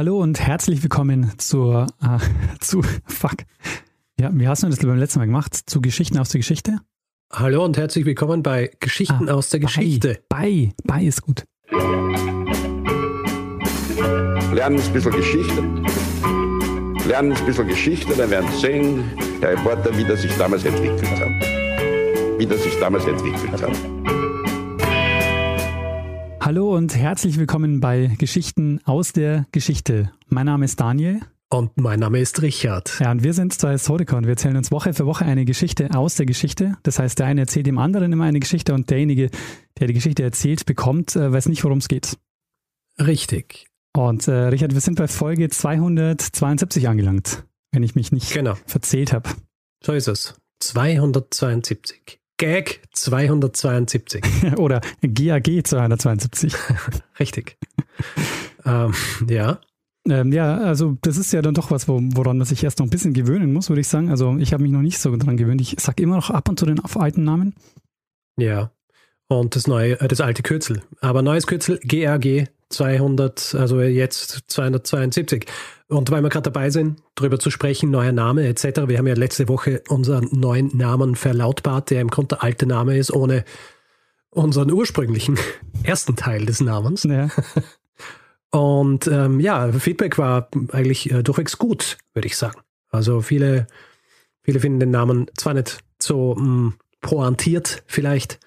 [0.00, 2.16] Hallo und herzlich willkommen zur, äh,
[2.60, 3.34] zu, fuck.
[4.18, 5.54] Ja, wie hast du das beim letzten Mal gemacht?
[5.54, 6.78] Zu Geschichten aus der Geschichte?
[7.30, 10.22] Hallo und herzlich willkommen bei Geschichten ah, aus der Geschichte.
[10.30, 11.44] Bei, bei, bei ist gut.
[14.54, 15.62] Lernen ein bisschen Geschichte.
[17.06, 19.04] Lernen ein bisschen Geschichte, dann werden Sie sehen,
[19.42, 22.38] der Reporter, wie das sich damals entwickelt hat.
[22.38, 23.99] Wie das sich damals entwickelt hat.
[26.42, 30.10] Hallo und herzlich willkommen bei Geschichten aus der Geschichte.
[30.28, 31.20] Mein Name ist Daniel.
[31.50, 32.98] Und mein Name ist Richard.
[32.98, 35.90] Ja, und wir sind zwei Historiker und wir erzählen uns Woche für Woche eine Geschichte
[35.94, 36.78] aus der Geschichte.
[36.82, 39.30] Das heißt, der eine erzählt dem anderen immer eine Geschichte und derjenige,
[39.78, 42.16] der die Geschichte erzählt, bekommt, äh, weiß nicht, worum es geht.
[42.98, 43.66] Richtig.
[43.94, 48.54] Und äh, Richard, wir sind bei Folge 272 angelangt, wenn ich mich nicht genau.
[48.64, 49.28] verzählt habe.
[49.84, 50.40] So ist es.
[50.60, 52.19] 272.
[52.40, 54.24] Gag 272.
[54.56, 56.54] Oder GAG 272.
[57.20, 57.58] Richtig.
[58.64, 58.94] ähm,
[59.28, 59.60] ja.
[60.08, 62.90] Ähm, ja, also das ist ja dann doch was, woran man sich erst noch ein
[62.90, 64.08] bisschen gewöhnen muss, würde ich sagen.
[64.08, 65.60] Also ich habe mich noch nicht so dran gewöhnt.
[65.60, 67.54] Ich sage immer noch ab und zu den alten Namen.
[68.38, 68.70] Ja.
[69.28, 70.80] Und das neue, äh, das alte Kürzel.
[71.02, 75.44] Aber neues Kürzel GAG 200, also jetzt 272.
[75.90, 78.86] Und weil wir gerade dabei sind, darüber zu sprechen, neuer Name etc.
[78.86, 82.96] Wir haben ja letzte Woche unseren neuen Namen verlautbart, der im Grunde der alte Name
[82.96, 83.44] ist, ohne
[84.30, 85.36] unseren ursprünglichen
[85.82, 87.02] ersten Teil des Namens.
[87.02, 87.28] Ja.
[88.52, 92.60] Und ähm, ja, Feedback war eigentlich äh, durchwegs gut, würde ich sagen.
[92.90, 93.66] Also viele,
[94.42, 98.38] viele finden den Namen zwar nicht so mh, hm, pointiert vielleicht,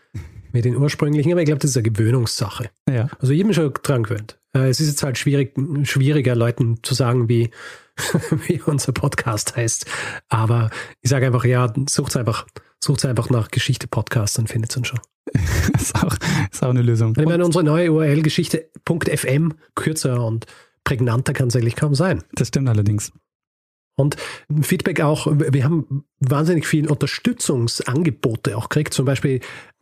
[0.53, 2.69] mit den ursprünglichen, aber ich glaube, das ist eine Gewöhnungssache.
[2.87, 3.09] Ja.
[3.19, 4.39] Also jedem schon dran gewöhnt.
[4.53, 7.49] Äh, es ist jetzt halt schwierig, schwieriger Leuten zu sagen, wie,
[8.47, 9.85] wie unser Podcast heißt.
[10.29, 10.69] Aber
[11.01, 12.47] ich sage einfach, ja, sucht einfach,
[12.79, 14.99] sucht einfach nach Geschichte-Podcast, dann findet es uns schon.
[15.75, 16.15] ist, auch,
[16.51, 17.15] ist auch eine Lösung.
[17.17, 20.45] Ich meine, unsere neue URL geschichte.fm kürzer und
[20.83, 22.23] prägnanter kann es eigentlich kaum sein.
[22.33, 23.11] Das stimmt allerdings.
[23.95, 24.17] Und
[24.61, 28.93] Feedback auch, wir haben wahnsinnig viel Unterstützungsangebote auch gekriegt.
[28.93, 29.39] Zum Beispiel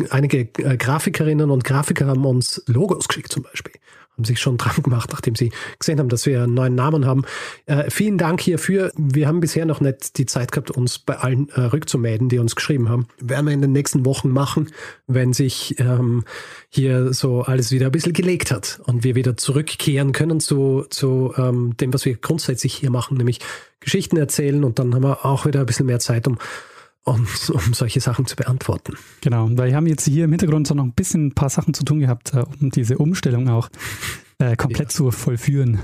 [0.09, 3.73] einige äh, Grafikerinnen und Grafiker haben uns Logos geschickt zum Beispiel
[4.21, 7.23] haben sich schon dran gemacht, nachdem sie gesehen haben, dass wir einen neuen Namen haben.
[7.65, 8.91] Äh, vielen Dank hierfür.
[8.95, 12.55] Wir haben bisher noch nicht die Zeit gehabt, uns bei allen äh, rückzumelden, die uns
[12.55, 13.07] geschrieben haben.
[13.19, 14.69] Werden wir in den nächsten Wochen machen,
[15.07, 16.23] wenn sich ähm,
[16.69, 21.33] hier so alles wieder ein bisschen gelegt hat und wir wieder zurückkehren können zu, zu
[21.37, 23.39] ähm, dem, was wir grundsätzlich hier machen, nämlich
[23.79, 26.37] Geschichten erzählen und dann haben wir auch wieder ein bisschen mehr Zeit, um
[27.03, 28.95] um, um solche Sachen zu beantworten.
[29.21, 31.73] Genau, weil wir haben jetzt hier im Hintergrund so noch ein bisschen ein paar Sachen
[31.73, 33.69] zu tun gehabt, äh, um diese Umstellung auch
[34.39, 34.95] äh, komplett ja.
[34.95, 35.79] zu vollführen.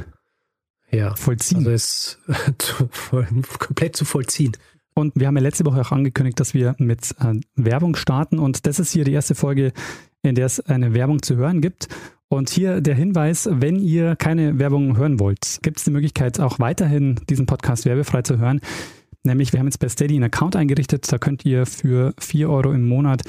[0.92, 1.60] Ja, vollziehen.
[1.60, 2.20] Also es
[2.58, 3.28] zu, voll,
[3.60, 4.56] komplett zu vollziehen.
[4.94, 8.40] Und wir haben ja letzte Woche auch angekündigt, dass wir mit äh, Werbung starten.
[8.40, 9.74] Und das ist hier die erste Folge,
[10.24, 11.88] in der es eine Werbung zu hören gibt.
[12.30, 16.60] Und hier der Hinweis, wenn ihr keine Werbung hören wollt, gibt es die Möglichkeit, auch
[16.60, 18.60] weiterhin diesen Podcast werbefrei zu hören.
[19.28, 21.12] Nämlich, wir haben jetzt bei Steady einen Account eingerichtet.
[21.12, 23.22] Da könnt ihr für 4 Euro im Monat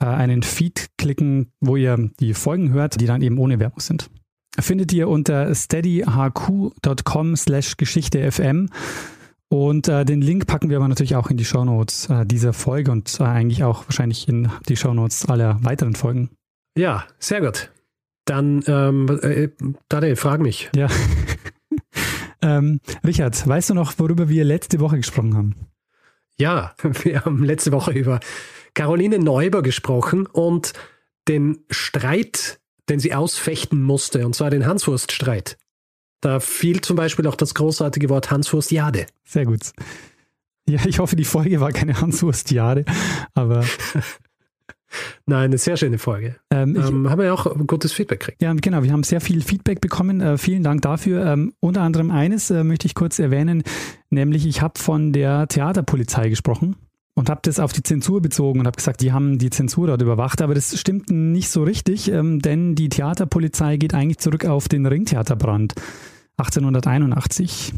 [0.00, 4.10] äh, einen Feed klicken, wo ihr die Folgen hört, die dann eben ohne Werbung sind.
[4.58, 8.68] Findet ihr unter steadyhq.com slash geschichtefm.
[9.50, 12.90] Und äh, den Link packen wir aber natürlich auch in die Shownotes äh, dieser Folge
[12.90, 16.30] und äh, eigentlich auch wahrscheinlich in die Shownotes aller weiteren Folgen.
[16.76, 17.70] Ja, sehr gut.
[18.26, 19.48] Dann, ähm, äh,
[19.88, 20.70] Daniel, frag mich.
[20.76, 20.88] Ja.
[22.42, 25.54] Ähm, Richard, weißt du noch, worüber wir letzte Woche gesprochen haben?
[26.36, 28.20] Ja, wir haben letzte Woche über
[28.74, 30.72] Caroline Neuber gesprochen und
[31.26, 35.58] den Streit, den sie ausfechten musste, und zwar den Hanswurst-Streit.
[36.20, 39.06] Da fiel zum Beispiel auch das großartige Wort Hanswurst-Jade.
[39.24, 39.72] Sehr gut.
[40.68, 42.84] Ja, ich hoffe, die Folge war keine Hanswurst-Jade,
[43.34, 43.64] aber
[45.26, 46.36] Nein, eine sehr schöne Folge.
[46.50, 48.42] Ähm, ähm, haben wir ja auch gutes Feedback gekriegt.
[48.42, 48.82] Ja, genau.
[48.82, 50.20] Wir haben sehr viel Feedback bekommen.
[50.20, 51.26] Äh, vielen Dank dafür.
[51.26, 53.62] Ähm, unter anderem eines äh, möchte ich kurz erwähnen,
[54.10, 56.76] nämlich ich habe von der Theaterpolizei gesprochen
[57.14, 60.00] und habe das auf die Zensur bezogen und habe gesagt, die haben die Zensur dort
[60.00, 64.68] überwacht, aber das stimmt nicht so richtig, ähm, denn die Theaterpolizei geht eigentlich zurück auf
[64.68, 65.74] den Ringtheaterbrand
[66.38, 67.74] 1881.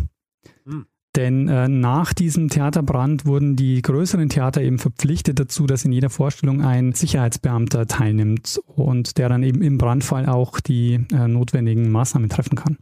[1.17, 6.11] Denn äh, nach diesem Theaterbrand wurden die größeren Theater eben verpflichtet dazu, dass in jeder
[6.11, 12.29] Vorstellung ein Sicherheitsbeamter teilnimmt und der dann eben im Brandfall auch die äh, notwendigen Maßnahmen
[12.29, 12.79] treffen kann.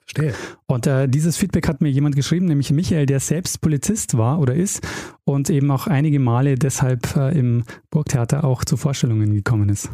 [0.00, 0.34] Verstehe.
[0.66, 4.54] Und äh, dieses Feedback hat mir jemand geschrieben, nämlich Michael, der selbst Polizist war oder
[4.54, 4.86] ist
[5.24, 9.90] und eben auch einige Male deshalb äh, im Burgtheater auch zu Vorstellungen gekommen ist.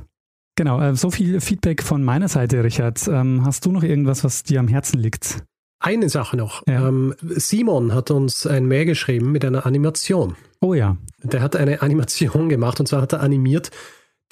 [0.57, 3.07] Genau, äh, so viel Feedback von meiner Seite, Richard.
[3.07, 5.45] Ähm, hast du noch irgendwas, was dir am Herzen liegt?
[5.79, 6.67] Eine Sache noch.
[6.67, 6.89] Ja.
[6.89, 10.37] Ähm, Simon hat uns ein Mail geschrieben mit einer Animation.
[10.61, 10.97] Oh ja.
[11.23, 13.71] Der hat eine Animation gemacht und zwar hat er animiert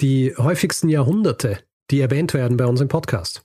[0.01, 1.59] die häufigsten Jahrhunderte,
[1.91, 3.43] die erwähnt werden bei uns im Podcast.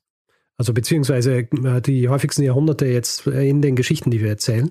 [0.56, 4.70] Also beziehungsweise äh, die häufigsten Jahrhunderte jetzt in den Geschichten, die wir erzählen.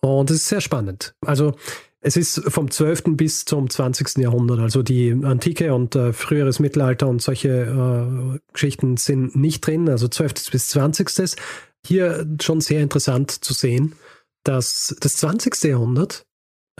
[0.00, 1.14] Und es ist sehr spannend.
[1.24, 1.54] Also
[2.00, 3.16] es ist vom 12.
[3.16, 4.18] bis zum 20.
[4.18, 4.58] Jahrhundert.
[4.58, 9.88] Also die Antike und äh, früheres Mittelalter und solche äh, Geschichten sind nicht drin.
[9.88, 10.50] Also 12.
[10.50, 11.36] bis 20.
[11.86, 13.94] Hier schon sehr interessant zu sehen,
[14.44, 15.62] dass das 20.
[15.64, 16.26] Jahrhundert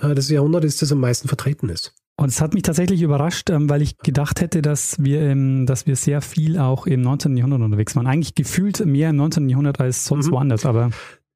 [0.00, 1.94] äh, das Jahrhundert ist, das am meisten vertreten ist.
[2.16, 5.34] Und es hat mich tatsächlich überrascht, ähm, weil ich gedacht hätte, dass wir,
[5.66, 7.36] dass wir sehr viel auch im 19.
[7.36, 8.06] Jahrhundert unterwegs waren.
[8.06, 9.48] Eigentlich gefühlt mehr im 19.
[9.48, 10.32] Jahrhundert als sonst mhm.
[10.32, 10.90] woanders, aber.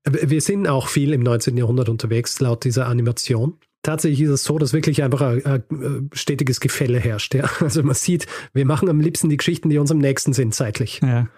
[0.05, 1.56] Wir sind auch viel im 19.
[1.56, 3.59] Jahrhundert unterwegs, laut dieser Animation.
[3.82, 7.35] Tatsächlich ist es so, dass wirklich einfach ein, ein stetiges Gefälle herrscht.
[7.35, 7.50] Ja?
[7.61, 11.00] Also man sieht, wir machen am liebsten die Geschichten, die uns am nächsten sind, zeitlich.
[11.03, 11.29] Ja.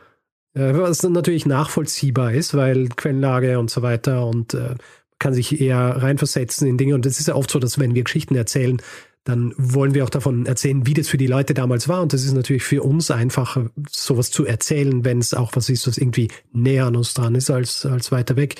[0.55, 4.75] Äh, was natürlich nachvollziehbar ist, weil Quellenlage und so weiter und äh,
[5.19, 6.94] kann sich eher reinversetzen in Dinge.
[6.94, 8.81] Und es ist ja oft so, dass wenn wir Geschichten erzählen,
[9.25, 12.02] dann wollen wir auch davon erzählen, wie das für die Leute damals war.
[12.02, 15.87] Und das ist natürlich für uns einfacher, sowas zu erzählen, wenn es auch was ist,
[15.87, 18.56] was irgendwie näher an uns dran ist als, als weiter weg.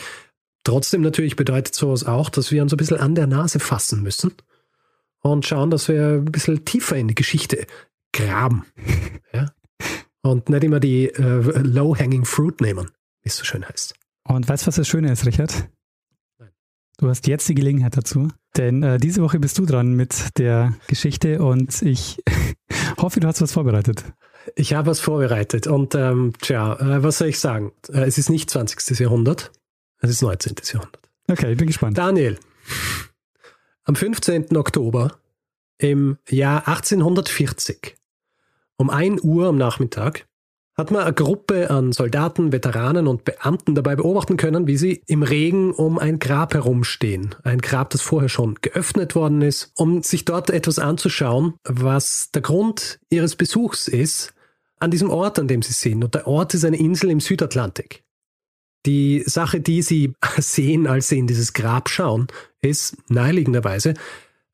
[0.63, 4.33] Trotzdem natürlich bedeutet sowas auch, dass wir uns ein bisschen an der Nase fassen müssen
[5.21, 7.67] und schauen, dass wir ein bisschen tiefer in die Geschichte
[8.13, 8.65] graben.
[9.33, 9.53] Ja?
[10.23, 12.91] Und nicht immer die äh, low-hanging fruit nehmen,
[13.23, 13.95] wie es so schön heißt.
[14.25, 15.69] Und weißt du, was das Schöne ist, Richard?
[16.99, 18.29] Du hast jetzt die Gelegenheit dazu,
[18.59, 22.23] denn äh, diese Woche bist du dran mit der Geschichte und ich
[22.99, 24.05] hoffe, du hast was vorbereitet.
[24.55, 27.73] Ich habe was vorbereitet und ähm, tja, äh, was soll ich sagen?
[27.89, 28.99] Äh, es ist nicht 20.
[28.99, 29.51] Jahrhundert,
[30.01, 30.57] es ist 19.
[30.63, 31.09] Jahrhundert.
[31.27, 31.97] Okay, ich bin gespannt.
[31.97, 32.39] Daniel,
[33.85, 34.55] am 15.
[34.57, 35.19] Oktober
[35.79, 37.97] im Jahr 1840
[38.81, 40.27] um 1 Uhr am Nachmittag
[40.75, 45.23] hat man eine Gruppe an Soldaten, Veteranen und Beamten dabei beobachten können, wie sie im
[45.23, 47.35] Regen um ein Grab herumstehen.
[47.43, 52.41] Ein Grab, das vorher schon geöffnet worden ist, um sich dort etwas anzuschauen, was der
[52.41, 54.33] Grund ihres Besuchs ist
[54.79, 56.03] an diesem Ort, an dem sie sind.
[56.03, 58.03] Und der Ort ist eine Insel im Südatlantik.
[58.87, 62.29] Die Sache, die sie sehen, als sie in dieses Grab schauen,
[62.63, 63.93] ist naheliegenderweise,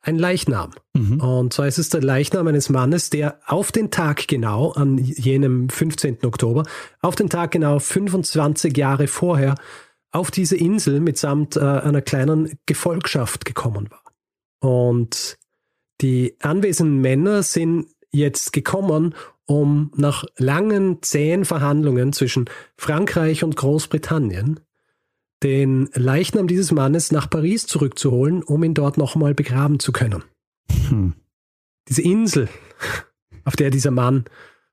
[0.06, 0.70] ein Leichnam.
[0.94, 1.20] Mhm.
[1.20, 5.68] Und zwar ist es der Leichnam eines Mannes, der auf den Tag genau, an jenem
[5.68, 6.24] 15.
[6.24, 6.64] Oktober,
[7.00, 9.56] auf den Tag genau 25 Jahre vorher
[10.12, 14.02] auf diese Insel mitsamt äh, einer kleinen Gefolgschaft gekommen war.
[14.60, 15.36] Und
[16.00, 19.14] die anwesenden Männer sind jetzt gekommen,
[19.44, 24.60] um nach langen, zähen Verhandlungen zwischen Frankreich und Großbritannien
[25.42, 30.24] den Leichnam dieses Mannes nach Paris zurückzuholen, um ihn dort nochmal begraben zu können.
[30.88, 31.14] Hm.
[31.88, 32.48] Diese Insel,
[33.44, 34.24] auf der dieser Mann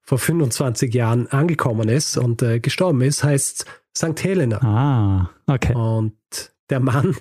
[0.02, 3.66] vor 25 Jahren angekommen ist und äh, gestorben ist, heißt
[3.96, 4.24] St.
[4.24, 4.58] Helena.
[4.62, 5.74] Ah, okay.
[5.74, 6.18] Und
[6.70, 7.16] der Mann,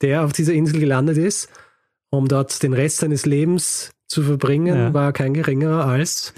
[0.00, 1.48] der auf dieser Insel gelandet ist,
[2.10, 4.94] um dort den Rest seines Lebens zu verbringen, ja.
[4.94, 6.34] war kein geringerer als.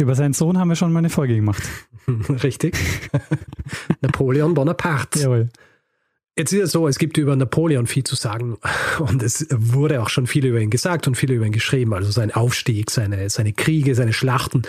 [0.00, 1.62] Über seinen Sohn haben wir schon mal eine Folge gemacht.
[2.42, 2.76] Richtig.
[4.00, 5.20] Napoleon Bonaparte.
[5.20, 5.48] Jawohl.
[6.36, 8.56] Jetzt ist es so, es gibt über Napoleon viel zu sagen
[8.98, 11.92] und es wurde auch schon viel über ihn gesagt und viel über ihn geschrieben.
[11.92, 14.62] Also sein Aufstieg, seine, seine Kriege, seine Schlachten,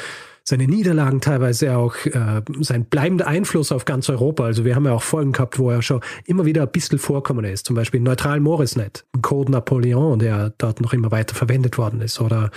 [0.43, 4.43] seine Niederlagen teilweise auch, äh, sein bleibender Einfluss auf ganz Europa.
[4.43, 7.45] Also wir haben ja auch Folgen gehabt, wo er schon immer wieder ein bisschen vorkommen
[7.45, 7.67] ist.
[7.67, 12.19] Zum Beispiel Neutral Morisnet, Code Napoleon, der dort noch immer weiter verwendet worden ist.
[12.19, 12.51] Oder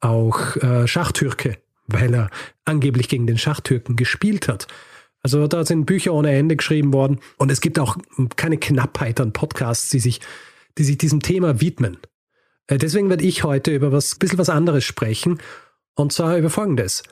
[0.00, 1.56] auch äh, Schachtürke,
[1.88, 2.30] weil er
[2.64, 4.68] angeblich gegen den Schachtürken gespielt hat.
[5.20, 7.96] Also da sind Bücher ohne Ende geschrieben worden und es gibt auch
[8.36, 10.20] keine Knappheit an Podcasts, die sich,
[10.78, 11.96] die sich diesem Thema widmen.
[12.68, 15.38] Äh, deswegen werde ich heute über was bisschen was anderes sprechen
[15.96, 17.02] und zwar über Folgendes.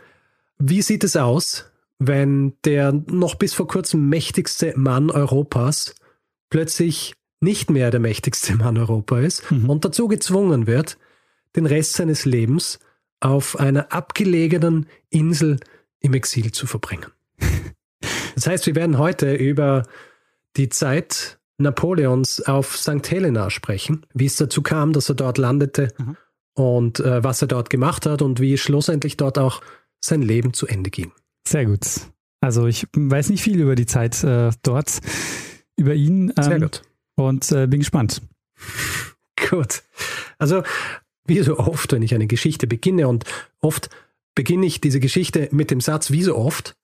[0.58, 5.94] Wie sieht es aus, wenn der noch bis vor kurzem mächtigste Mann Europas
[6.50, 9.68] plötzlich nicht mehr der mächtigste Mann Europa ist mhm.
[9.68, 10.98] und dazu gezwungen wird,
[11.54, 12.78] den Rest seines Lebens
[13.20, 15.58] auf einer abgelegenen Insel
[16.00, 17.10] im Exil zu verbringen.
[18.34, 19.84] Das heißt, wir werden heute über
[20.58, 23.10] die Zeit Napoleons auf St.
[23.10, 26.16] Helena sprechen, wie es dazu kam, dass er dort landete mhm.
[26.52, 29.62] und äh, was er dort gemacht hat und wie schlussendlich dort auch
[30.04, 31.12] sein Leben zu Ende ging.
[31.48, 31.86] Sehr gut.
[32.40, 35.00] Also ich weiß nicht viel über die Zeit äh, dort,
[35.76, 36.32] über ihn.
[36.36, 36.82] Ähm, Sehr gut.
[37.16, 38.22] Und äh, bin gespannt.
[39.50, 39.82] Gut.
[40.38, 40.62] Also
[41.26, 43.24] wie so oft, wenn ich eine Geschichte beginne und
[43.60, 43.90] oft
[44.34, 46.76] beginne ich diese Geschichte mit dem Satz, wie so oft,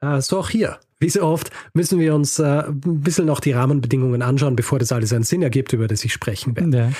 [0.00, 0.80] äh, so auch hier.
[0.98, 4.92] Wie so oft müssen wir uns äh, ein bisschen noch die Rahmenbedingungen anschauen, bevor das
[4.92, 6.76] alles einen Sinn ergibt, über das ich sprechen werde.
[6.76, 6.92] Ja.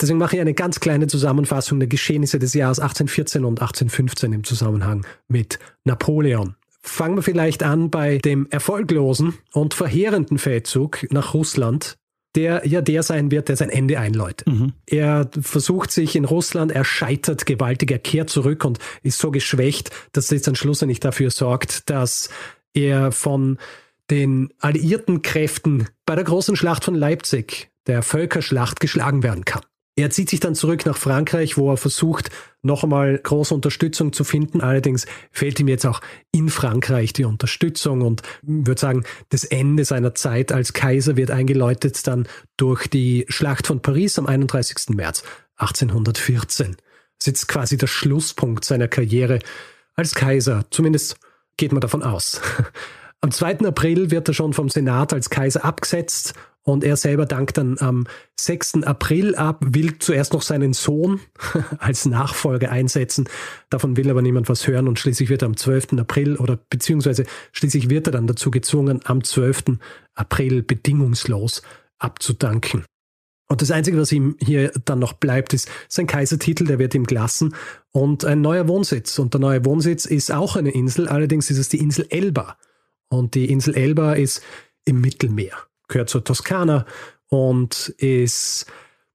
[0.00, 4.44] Deswegen mache ich eine ganz kleine Zusammenfassung der Geschehnisse des Jahres 1814 und 1815 im
[4.44, 6.54] Zusammenhang mit Napoleon.
[6.80, 11.98] Fangen wir vielleicht an bei dem erfolglosen und verheerenden Feldzug nach Russland
[12.34, 14.46] der ja der sein wird, der sein Ende einläutet.
[14.46, 14.72] Mhm.
[14.86, 19.90] Er versucht sich in Russland, er scheitert gewaltig, er kehrt zurück und ist so geschwächt,
[20.12, 22.28] dass das dann schlussendlich dafür sorgt, dass
[22.74, 23.58] er von
[24.10, 29.62] den alliierten Kräften bei der großen Schlacht von Leipzig, der Völkerschlacht, geschlagen werden kann.
[29.98, 32.30] Er zieht sich dann zurück nach Frankreich, wo er versucht,
[32.62, 34.60] noch einmal große Unterstützung zu finden.
[34.60, 36.00] Allerdings fehlt ihm jetzt auch
[36.30, 42.06] in Frankreich die Unterstützung und würde sagen, das Ende seiner Zeit als Kaiser wird eingeläutet
[42.06, 44.90] dann durch die Schlacht von Paris am 31.
[44.90, 45.24] März
[45.56, 46.76] 1814.
[46.76, 46.78] Das
[47.18, 49.40] ist jetzt quasi der Schlusspunkt seiner Karriere
[49.96, 50.64] als Kaiser.
[50.70, 51.16] Zumindest
[51.56, 52.40] geht man davon aus.
[53.20, 53.66] Am 2.
[53.66, 56.34] April wird er schon vom Senat als Kaiser abgesetzt
[56.68, 58.06] und er selber dankt dann am
[58.38, 58.82] 6.
[58.82, 61.20] April ab, will zuerst noch seinen Sohn
[61.78, 63.26] als Nachfolger einsetzen.
[63.70, 65.94] Davon will aber niemand was hören und schließlich wird er am 12.
[65.94, 69.78] April oder beziehungsweise schließlich wird er dann dazu gezwungen, am 12.
[70.14, 71.62] April bedingungslos
[71.98, 72.84] abzudanken.
[73.48, 77.04] Und das Einzige, was ihm hier dann noch bleibt, ist sein Kaisertitel, der wird ihm
[77.04, 77.54] gelassen
[77.92, 79.18] und ein neuer Wohnsitz.
[79.18, 82.58] Und der neue Wohnsitz ist auch eine Insel, allerdings ist es die Insel Elba.
[83.08, 84.42] Und die Insel Elba ist
[84.84, 85.56] im Mittelmeer
[85.88, 86.86] gehört zur Toskana
[87.28, 88.66] und ist,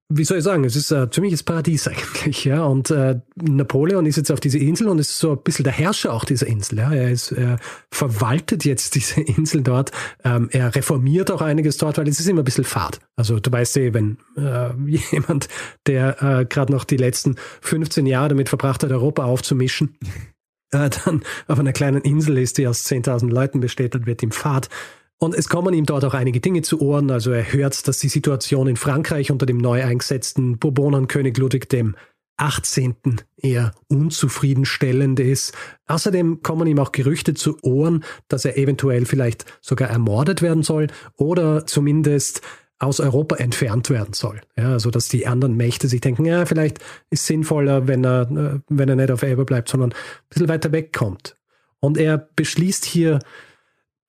[0.10, 2.63] wie soll ich sagen, es ist ein ziemliches Paradies eigentlich, ja.
[2.63, 6.13] Und äh, Napoleon ist jetzt auf dieser Insel und ist so ein bisschen der Herrscher
[6.13, 6.94] auch dieser Insel, ja.
[6.94, 7.58] Er, ist, er
[7.92, 9.92] verwaltet jetzt diese Insel dort.
[10.24, 13.00] Ähm, er reformiert auch einiges dort, weil es ist immer ein bisschen fad.
[13.15, 14.70] Also du weißt eh, wenn äh,
[15.12, 15.48] jemand,
[15.88, 19.98] der äh, gerade noch die letzten 15 Jahre damit verbracht hat, Europa aufzumischen,
[20.72, 24.32] äh, dann auf einer kleinen Insel ist, die aus 10.000 Leuten besteht, dann wird ihm
[24.32, 24.70] fad.
[25.24, 27.10] Und es kommen ihm dort auch einige Dinge zu Ohren.
[27.10, 31.96] Also er hört, dass die Situation in Frankreich unter dem neu eingesetzten Bourbonenkönig Ludwig dem
[32.36, 33.22] 18.
[33.38, 35.53] eher unzufriedenstellend ist.
[35.88, 40.88] Außerdem kommen ihm auch Gerüchte zu Ohren, dass er eventuell vielleicht sogar ermordet werden soll
[41.15, 42.42] oder zumindest
[42.80, 44.42] aus Europa entfernt werden soll.
[44.58, 46.80] Ja, also dass die anderen Mächte sich denken, ja, vielleicht
[47.12, 49.96] ist es sinnvoller, wenn er, äh, wenn er nicht auf Elba bleibt, sondern ein
[50.27, 51.38] bisschen weiter wegkommt.
[51.80, 53.20] Und er beschließt hier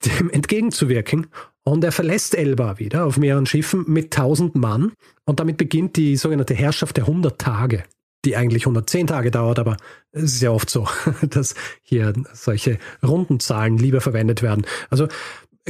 [0.06, 1.26] dem entgegenzuwirken.
[1.64, 4.92] Und er verlässt Elba wieder auf mehreren Schiffen mit 1000 Mann.
[5.24, 7.84] Und damit beginnt die sogenannte Herrschaft der 100 Tage,
[8.24, 9.58] die eigentlich 110 Tage dauert.
[9.58, 9.76] Aber
[10.12, 10.86] es ist ja oft so,
[11.30, 14.66] dass hier solche Rundenzahlen lieber verwendet werden.
[14.90, 15.08] Also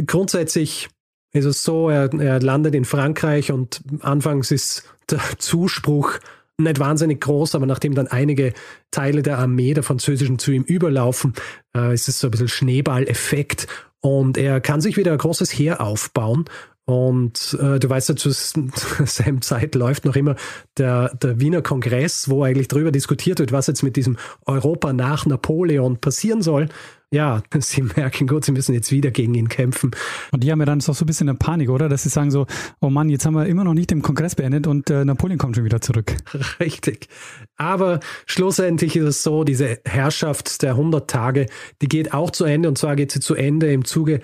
[0.07, 0.89] grundsätzlich
[1.33, 6.19] ist es so, er, er landet in Frankreich und anfangs ist der Zuspruch
[6.59, 8.53] nicht wahnsinnig groß, aber nachdem dann einige
[8.91, 11.35] Teile der Armee der französischen zu ihm überlaufen,
[11.77, 13.67] äh, ist es so ein bisschen Schneeballeffekt
[14.01, 16.45] und er kann sich wieder ein großes Heer aufbauen.
[16.87, 18.31] Und äh, du weißt ja, zu
[19.05, 20.37] seinem Zeit läuft noch immer
[20.77, 25.27] der, der Wiener Kongress, wo eigentlich darüber diskutiert wird, was jetzt mit diesem Europa nach
[25.27, 26.69] Napoleon passieren soll
[27.15, 29.93] ja, sie merken, gut, sie müssen jetzt wieder gegen ihn kämpfen.
[30.33, 31.89] Und die haben ja dann so ein bisschen eine Panik, oder?
[31.89, 32.47] Dass sie sagen so,
[32.81, 35.57] oh Mann, jetzt haben wir immer noch nicht den Kongress beendet und äh, Napoleon kommt
[35.57, 36.17] schon wieder zurück.
[36.61, 37.09] Richtig.
[37.57, 41.47] Aber schlussendlich ist es so, diese Herrschaft der 100 Tage,
[41.81, 44.21] die geht auch zu Ende und zwar geht sie zu Ende im Zuge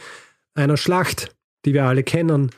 [0.54, 2.50] einer Schlacht, die wir alle kennen.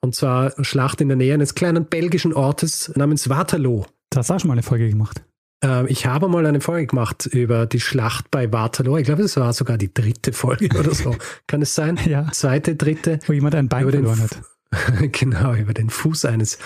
[0.00, 3.84] Und zwar eine Schlacht in der Nähe eines kleinen belgischen Ortes namens Waterloo.
[4.10, 5.22] Da hast du auch schon mal eine Folge gemacht.
[5.60, 8.96] Ähm, ich habe mal eine Folge gemacht über die Schlacht bei Waterloo.
[8.96, 11.16] Ich glaube, es war sogar die dritte Folge oder so.
[11.46, 11.98] Kann es sein?
[12.06, 12.30] Ja.
[12.32, 13.18] Zweite, dritte.
[13.26, 14.40] Wo jemand ein Bein über verloren hat.
[15.12, 16.58] genau, über den Fuß eines,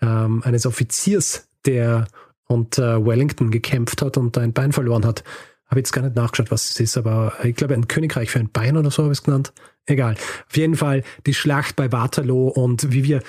[0.00, 2.06] ähm, eines Offiziers, der
[2.46, 5.24] unter Wellington gekämpft hat und ein Bein verloren hat.
[5.66, 8.50] Habe jetzt gar nicht nachgeschaut, was es ist, aber ich glaube, ein Königreich für ein
[8.50, 9.52] Bein oder so habe ich es genannt.
[9.86, 10.16] Egal.
[10.48, 13.22] Auf jeden Fall die Schlacht bei Waterloo und wie wir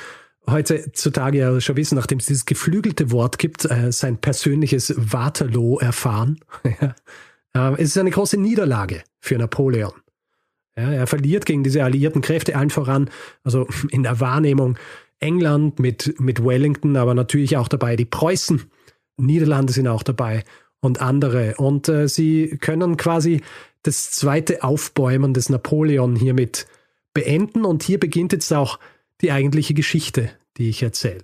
[0.49, 6.39] heutzutage ja schon wissen, nachdem es dieses geflügelte Wort gibt, äh, sein persönliches Waterloo erfahren.
[6.63, 9.93] äh, es ist eine große Niederlage für Napoleon.
[10.77, 13.09] Ja, er verliert gegen diese alliierten Kräfte allen voran,
[13.43, 14.77] also in der Wahrnehmung
[15.19, 18.63] England mit, mit Wellington, aber natürlich auch dabei die Preußen.
[19.17, 20.43] Niederlande sind auch dabei
[20.79, 21.55] und andere.
[21.57, 23.41] Und äh, sie können quasi
[23.83, 26.67] das zweite Aufbäumen des Napoleon hiermit
[27.13, 27.65] beenden.
[27.65, 28.79] Und hier beginnt jetzt auch
[29.21, 31.23] die eigentliche Geschichte, die ich erzähle.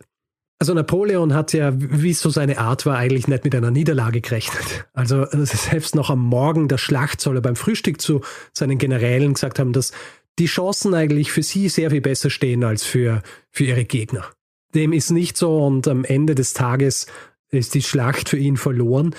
[0.59, 4.21] Also Napoleon hat ja, wie es so seine Art war, eigentlich nicht mit einer Niederlage
[4.21, 4.85] gerechnet.
[4.93, 8.21] Also selbst noch am Morgen der Schlacht soll er beim Frühstück zu
[8.53, 9.91] seinen Generälen gesagt haben, dass
[10.39, 14.25] die Chancen eigentlich für sie sehr viel besser stehen als für, für ihre Gegner.
[14.73, 17.07] Dem ist nicht so und am Ende des Tages
[17.49, 19.13] ist die Schlacht für ihn verloren.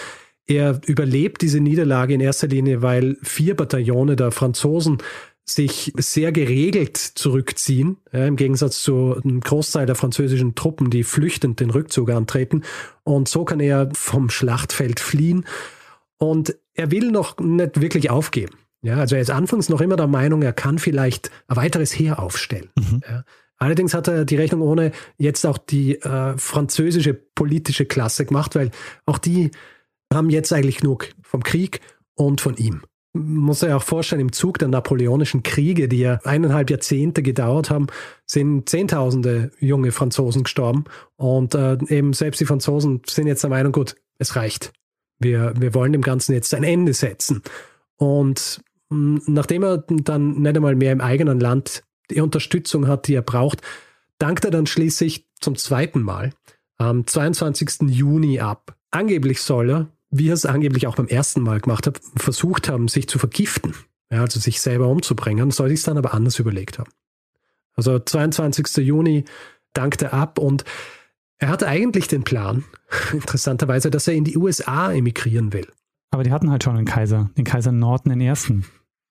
[0.46, 4.98] Er überlebt diese Niederlage in erster Linie, weil vier Bataillone der Franzosen
[5.46, 11.60] sich sehr geregelt zurückziehen, ja, im Gegensatz zu einem Großteil der französischen Truppen, die flüchtend
[11.60, 12.62] den Rückzug antreten.
[13.02, 15.44] Und so kann er vom Schlachtfeld fliehen.
[16.16, 18.54] Und er will noch nicht wirklich aufgeben.
[18.80, 22.18] Ja, also er ist anfangs noch immer der Meinung, er kann vielleicht ein weiteres Heer
[22.18, 22.70] aufstellen.
[22.76, 23.00] Mhm.
[23.06, 23.24] Ja.
[23.56, 28.70] Allerdings hat er die Rechnung ohne jetzt auch die äh, französische politische Klasse gemacht, weil
[29.06, 29.52] auch die
[30.14, 31.80] haben jetzt eigentlich genug vom Krieg
[32.14, 32.83] und von ihm.
[33.12, 37.87] muss er auch vorstellen, im Zug der napoleonischen Kriege, die ja eineinhalb Jahrzehnte gedauert haben,
[38.26, 40.85] sind Zehntausende junge Franzosen gestorben.
[41.16, 44.73] Und äh, eben selbst die Franzosen sind jetzt der Meinung, gut, es reicht.
[45.21, 47.42] Wir, wir wollen dem Ganzen jetzt ein Ende setzen.
[47.97, 53.14] Und mh, nachdem er dann nicht einmal mehr im eigenen Land die Unterstützung hat, die
[53.14, 53.62] er braucht,
[54.18, 56.33] dankt er dann schließlich zum zweiten Mal
[56.76, 57.88] am 22.
[57.88, 58.76] Juni ab.
[58.90, 62.87] Angeblich soll er wie er es angeblich auch beim ersten Mal gemacht hat, versucht haben,
[62.87, 63.75] sich zu vergiften,
[64.11, 66.90] ja, also sich selber umzubringen, soll sich dann aber anders überlegt haben.
[67.75, 68.76] Also 22.
[68.76, 69.25] Juni
[69.73, 70.64] dankte ab und
[71.38, 72.64] er hatte eigentlich den Plan,
[73.12, 75.66] interessanterweise, dass er in die USA emigrieren will.
[76.12, 78.33] Aber die hatten halt schon einen Kaiser, den Kaiser Norton I.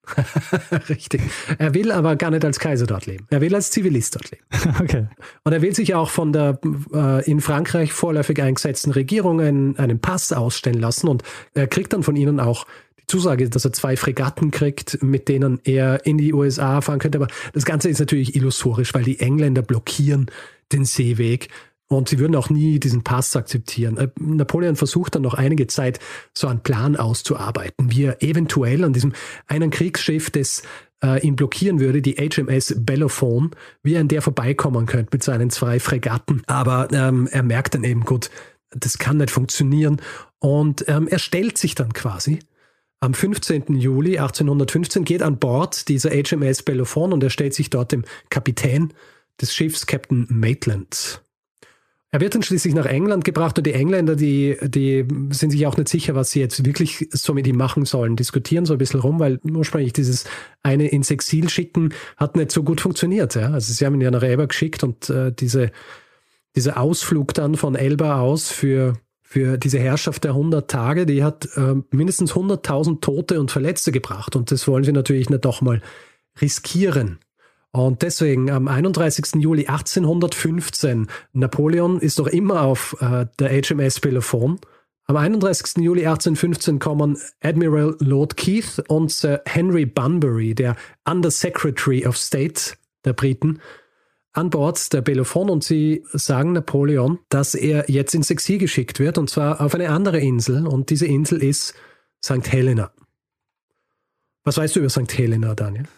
[0.88, 1.22] Richtig.
[1.58, 3.26] Er will aber gar nicht als Kaiser dort leben.
[3.30, 4.44] Er will als Zivilist dort leben.
[4.80, 5.06] okay.
[5.44, 6.58] Und er will sich auch von der
[6.92, 11.22] äh, in Frankreich vorläufig eingesetzten Regierung einen, einen Pass ausstellen lassen und
[11.54, 12.66] er kriegt dann von ihnen auch
[12.98, 17.18] die Zusage, dass er zwei Fregatten kriegt, mit denen er in die USA fahren könnte.
[17.18, 20.30] Aber das Ganze ist natürlich illusorisch, weil die Engländer blockieren
[20.72, 21.48] den Seeweg.
[21.88, 23.98] Und sie würden auch nie diesen Pass akzeptieren.
[23.98, 26.00] Äh, Napoleon versucht dann noch einige Zeit,
[26.32, 29.12] so einen Plan auszuarbeiten, wie er eventuell an diesem
[29.46, 30.62] einen Kriegsschiff, das
[31.02, 33.50] äh, ihn blockieren würde, die HMS Bellophone,
[33.82, 36.42] wie er an der vorbeikommen könnte mit seinen zwei Fregatten.
[36.46, 38.30] Aber ähm, er merkt dann eben, gut,
[38.70, 40.00] das kann nicht funktionieren.
[40.38, 42.40] Und ähm, er stellt sich dann quasi
[43.00, 43.76] am 15.
[43.76, 48.94] Juli 1815, geht an Bord dieser HMS Bellophone und er stellt sich dort dem Kapitän
[49.40, 51.23] des Schiffs, Captain Maitland.
[52.14, 55.76] Er wird dann schließlich nach England gebracht und die Engländer, die, die sind sich auch
[55.76, 58.14] nicht sicher, was sie jetzt wirklich so mit ihm machen sollen.
[58.14, 60.24] Diskutieren so ein bisschen rum, weil ursprünglich dieses
[60.62, 63.34] eine ins Exil schicken hat nicht so gut funktioniert.
[63.34, 63.50] Ja?
[63.50, 65.72] Also sie haben ihn ja nach Elba geschickt und äh, diese,
[66.54, 71.48] dieser Ausflug dann von Elba aus für, für diese Herrschaft der 100 Tage, die hat
[71.56, 75.82] äh, mindestens 100.000 Tote und Verletzte gebracht und das wollen sie natürlich nicht doch mal
[76.40, 77.18] riskieren.
[77.74, 79.42] Und deswegen am 31.
[79.42, 84.62] Juli 1815, Napoleon ist doch immer auf äh, der HMS Bellefonds.
[85.06, 85.82] Am 31.
[85.82, 93.12] Juli 1815 kommen Admiral Lord Keith und Sir Henry Bunbury, der Undersecretary of State der
[93.12, 93.58] Briten,
[94.34, 99.18] an Bord der Bellefonds und sie sagen Napoleon, dass er jetzt ins Exil geschickt wird
[99.18, 101.74] und zwar auf eine andere Insel und diese Insel ist
[102.24, 102.52] St.
[102.52, 102.92] Helena.
[104.44, 105.12] Was weißt du über St.
[105.18, 105.88] Helena, Daniel?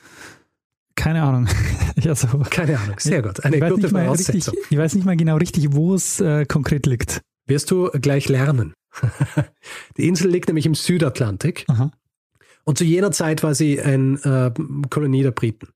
[1.06, 1.48] Keine Ahnung.
[2.04, 3.44] also, Keine Ahnung, sehr gut.
[3.44, 4.54] Eine gute Voraussetzung.
[4.54, 7.22] Richtig, ich weiß nicht mal genau richtig, wo es äh, konkret liegt.
[7.46, 8.74] Wirst du gleich lernen.
[9.96, 11.64] Die Insel liegt nämlich im Südatlantik.
[11.68, 11.92] Aha.
[12.64, 15.68] Und zu jener Zeit war sie eine äh, Kolonie der Briten.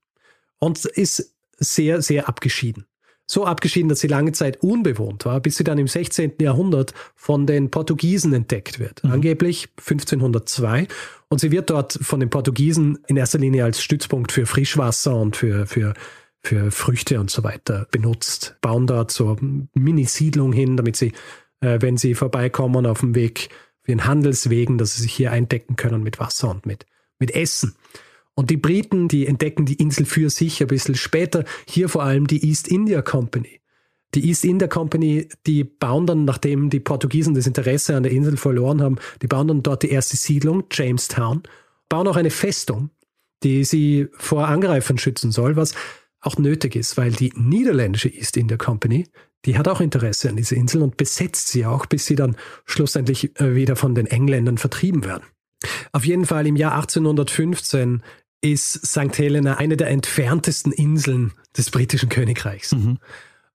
[0.59, 2.83] Und ist sehr, sehr abgeschieden.
[3.31, 6.33] So abgeschieden, dass sie lange Zeit unbewohnt war, bis sie dann im 16.
[6.41, 9.01] Jahrhundert von den Portugiesen entdeckt wird.
[9.05, 9.11] Mhm.
[9.11, 10.89] Angeblich 1502.
[11.29, 15.37] Und sie wird dort von den Portugiesen in erster Linie als Stützpunkt für Frischwasser und
[15.37, 15.93] für, für,
[16.41, 18.57] für Früchte und so weiter benutzt.
[18.59, 21.13] Bauen dort so Mini-Siedlung hin, damit sie,
[21.61, 23.47] äh, wenn sie vorbeikommen auf dem Weg
[23.79, 26.85] für den Handelswegen, dass sie sich hier eindecken können mit Wasser und mit,
[27.17, 27.77] mit Essen.
[28.41, 31.45] Und die Briten, die entdecken die Insel für sich ein bisschen später.
[31.67, 33.61] Hier vor allem die East India Company.
[34.15, 38.37] Die East India Company, die bauen dann, nachdem die Portugiesen das Interesse an der Insel
[38.37, 41.43] verloren haben, die bauen dann dort die erste Siedlung, Jamestown,
[41.87, 42.89] bauen auch eine Festung,
[43.43, 45.75] die sie vor Angreifern schützen soll, was
[46.19, 49.05] auch nötig ist, weil die niederländische East India Company,
[49.45, 53.39] die hat auch Interesse an dieser Insel und besetzt sie auch, bis sie dann schlussendlich
[53.39, 55.25] äh, wieder von den Engländern vertrieben werden.
[55.91, 58.01] Auf jeden Fall im Jahr 1815
[58.41, 59.17] ist St.
[59.17, 62.73] Helena eine der entferntesten Inseln des britischen Königreichs.
[62.73, 62.97] Mhm.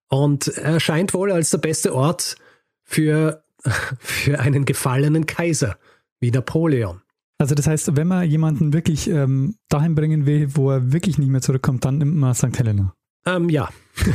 [0.08, 2.36] Und erscheint wohl als der beste Ort
[2.84, 3.42] für,
[3.98, 5.76] für einen gefallenen Kaiser
[6.20, 7.02] wie Napoleon.
[7.38, 11.28] Also das heißt, wenn man jemanden wirklich ähm, dahin bringen will, wo er wirklich nicht
[11.28, 12.58] mehr zurückkommt, dann nimmt man St.
[12.58, 12.94] Helena.
[13.26, 13.68] Ähm, ja.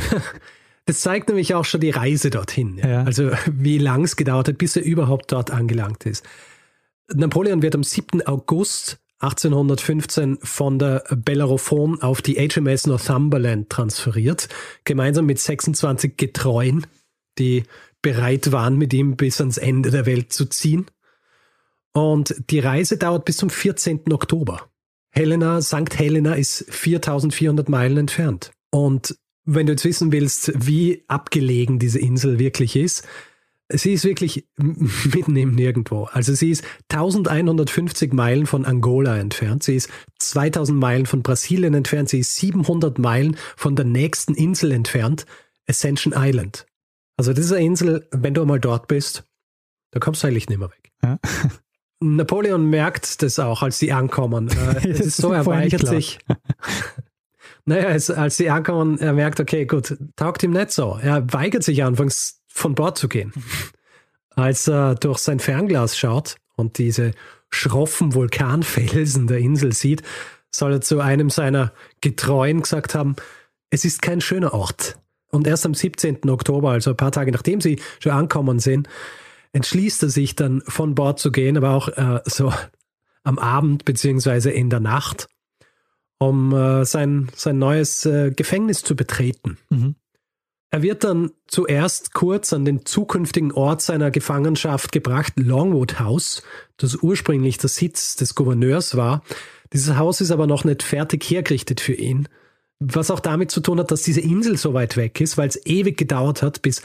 [0.84, 2.78] Das zeigt nämlich auch schon die Reise dorhin.
[2.78, 2.88] Ja?
[2.88, 3.02] Ja.
[3.04, 6.24] Also wie lang es gedauert hat, bis er überhaupt dort angelangt ist.
[7.14, 8.26] Napoleon wird am 7.
[8.26, 14.48] August 1815 von der Bellerophon auf die HMS Northumberland transferiert,
[14.84, 16.86] gemeinsam mit 26 Getreuen,
[17.38, 17.62] die
[18.02, 20.86] bereit waren, mit ihm bis ans Ende der Welt zu ziehen.
[21.92, 24.12] Und die Reise dauert bis zum 14.
[24.12, 24.68] Oktober.
[25.10, 25.96] Helena, St.
[25.96, 28.50] Helena ist 4400 Meilen entfernt.
[28.70, 33.06] Und wenn du jetzt wissen willst, wie abgelegen diese Insel wirklich ist,
[33.72, 36.04] sie ist wirklich mitten im Nirgendwo.
[36.04, 42.08] Also sie ist 1150 Meilen von Angola entfernt, sie ist 2000 Meilen von Brasilien entfernt,
[42.08, 45.26] sie ist 700 Meilen von der nächsten Insel entfernt,
[45.68, 46.66] Ascension Island.
[47.16, 49.24] Also diese Insel, wenn du mal dort bist,
[49.90, 50.90] da kommst du eigentlich nicht mehr weg.
[51.02, 51.18] Ja.
[52.00, 54.48] Napoleon merkt das auch, als sie ankommen.
[54.48, 56.18] Äh, es ist so, er weigert sich.
[57.64, 60.98] naja, als sie ankommen, er merkt, okay, gut, taugt ihm nicht so.
[61.00, 63.32] Er weigert sich anfangs von Bord zu gehen.
[64.34, 67.12] Als er durch sein Fernglas schaut und diese
[67.50, 70.02] schroffen Vulkanfelsen der Insel sieht,
[70.50, 73.16] soll er zu einem seiner Getreuen gesagt haben,
[73.70, 74.98] es ist kein schöner Ort.
[75.30, 76.28] Und erst am 17.
[76.28, 78.88] Oktober, also ein paar Tage nachdem sie schon ankommen sind,
[79.52, 82.52] entschließt er sich dann von Bord zu gehen, aber auch äh, so
[83.24, 85.28] am Abend beziehungsweise in der Nacht,
[86.18, 89.58] um äh, sein, sein neues äh, Gefängnis zu betreten.
[89.70, 89.94] Mhm.
[90.74, 96.42] Er wird dann zuerst kurz an den zukünftigen Ort seiner Gefangenschaft gebracht, Longwood House,
[96.78, 99.22] das ursprünglich der Sitz des Gouverneurs war.
[99.74, 102.26] Dieses Haus ist aber noch nicht fertig hergerichtet für ihn,
[102.80, 105.60] was auch damit zu tun hat, dass diese Insel so weit weg ist, weil es
[105.66, 106.80] ewig gedauert hat, bis,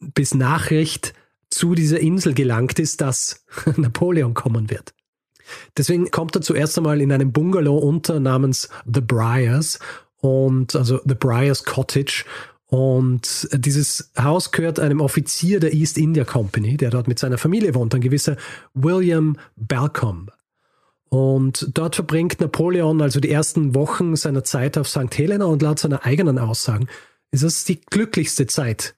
[0.00, 1.14] bis Nachricht
[1.48, 3.44] zu dieser Insel gelangt ist, dass
[3.76, 4.94] Napoleon kommen wird.
[5.76, 9.78] Deswegen kommt er zuerst einmal in einem Bungalow unter namens The Briars
[10.16, 12.24] und also The Briars Cottage
[12.68, 17.74] und dieses Haus gehört einem Offizier der East India Company, der dort mit seiner Familie
[17.74, 18.36] wohnt, ein gewisser
[18.74, 20.32] William Balcombe.
[21.08, 25.16] Und dort verbringt Napoleon also die ersten Wochen seiner Zeit auf St.
[25.16, 26.88] Helena und laut seiner eigenen Aussagen
[27.30, 28.94] ist es die glücklichste Zeit,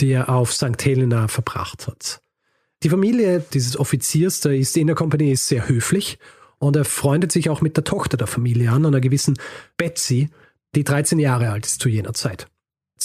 [0.00, 0.84] die er auf St.
[0.84, 2.20] Helena verbracht hat.
[2.82, 6.18] Die Familie dieses Offiziers der East India Company ist sehr höflich
[6.58, 9.38] und er freundet sich auch mit der Tochter der Familie an, einer gewissen
[9.76, 10.30] Betsy,
[10.74, 12.48] die 13 Jahre alt ist zu jener Zeit.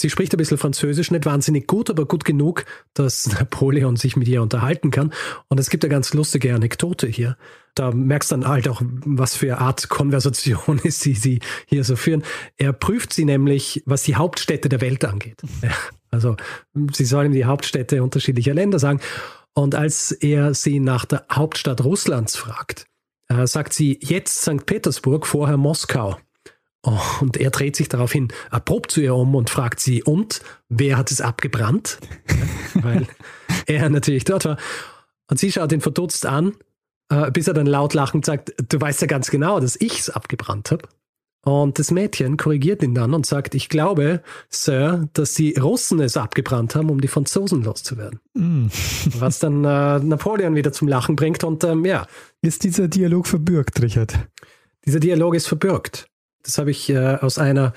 [0.00, 4.28] Sie spricht ein bisschen Französisch, nicht wahnsinnig gut, aber gut genug, dass Napoleon sich mit
[4.28, 5.12] ihr unterhalten kann.
[5.48, 7.36] Und es gibt eine ganz lustige Anekdote hier.
[7.74, 11.84] Da merkst du dann halt auch, was für eine Art Konversation ist, die sie hier
[11.84, 12.22] so führen.
[12.56, 15.42] Er prüft sie nämlich, was die Hauptstädte der Welt angeht.
[16.12, 16.36] Also,
[16.92, 18.98] sie sollen die Hauptstädte unterschiedlicher Länder sagen.
[19.54, 22.86] Und als er sie nach der Hauptstadt Russlands fragt,
[23.28, 24.66] äh, sagt sie jetzt St.
[24.66, 26.16] Petersburg, vorher Moskau.
[26.82, 31.10] Und er dreht sich daraufhin abrupt zu ihr um und fragt sie, und wer hat
[31.10, 31.98] es abgebrannt?
[32.74, 33.06] Weil
[33.66, 34.56] er natürlich dort war.
[35.28, 36.54] Und sie schaut ihn verdutzt an,
[37.10, 40.10] äh, bis er dann laut lachend sagt, du weißt ja ganz genau, dass ich es
[40.10, 40.88] abgebrannt habe.
[41.42, 46.18] Und das Mädchen korrigiert ihn dann und sagt, ich glaube, Sir, dass die Russen es
[46.18, 48.20] abgebrannt haben, um die Franzosen loszuwerden.
[48.34, 48.66] Mm.
[49.18, 52.06] Was dann äh, Napoleon wieder zum Lachen bringt und ähm, ja.
[52.42, 54.18] Ist dieser Dialog verbürgt, Richard?
[54.84, 56.09] Dieser Dialog ist verbürgt.
[56.42, 57.72] Das habe ich äh, aus einer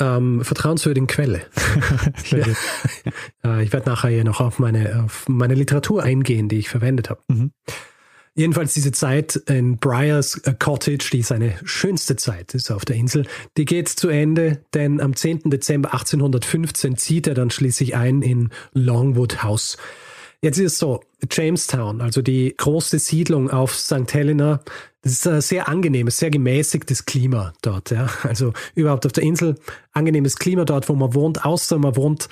[0.00, 1.42] ähm, vertrauenswürdigen Quelle.
[2.30, 2.46] ja.
[3.44, 7.10] äh, ich werde nachher hier noch auf meine, auf meine Literatur eingehen, die ich verwendet
[7.10, 7.20] habe.
[7.28, 7.52] Mhm.
[8.34, 13.26] Jedenfalls diese Zeit in Briars äh, Cottage, die seine schönste Zeit ist auf der Insel,
[13.56, 15.50] die geht zu Ende, denn am 10.
[15.50, 19.76] Dezember 1815 zieht er dann schließlich ein in Longwood House.
[20.42, 21.00] Jetzt ist es so,
[21.30, 24.12] Jamestown, also die große Siedlung auf St.
[24.12, 24.60] Helena,
[25.02, 27.90] das ist ein sehr angenehmes, sehr gemäßigtes Klima dort.
[27.90, 28.08] Ja.
[28.22, 29.56] Also überhaupt auf der Insel
[29.92, 32.28] angenehmes Klima dort, wo man wohnt, außer man wohnt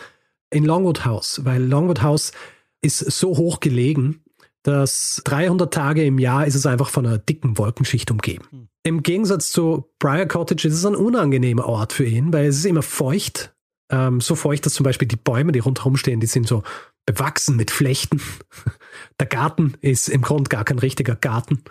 [0.51, 2.33] in Longwood House, weil Longwood House
[2.81, 4.23] ist so hoch gelegen,
[4.63, 8.45] dass 300 Tage im Jahr ist es einfach von einer dicken Wolkenschicht umgeben.
[8.51, 8.69] Hm.
[8.85, 12.65] Im Gegensatz zu Briar Cottage ist es ein unangenehmer Ort für ihn, weil es ist
[12.65, 13.55] immer feucht.
[13.91, 16.63] Ähm, so feucht, dass zum Beispiel die Bäume, die rundherum stehen, die sind so
[17.09, 18.21] bewachsen mit Flechten.
[19.19, 21.63] Der Garten ist im Grunde gar kein richtiger Garten.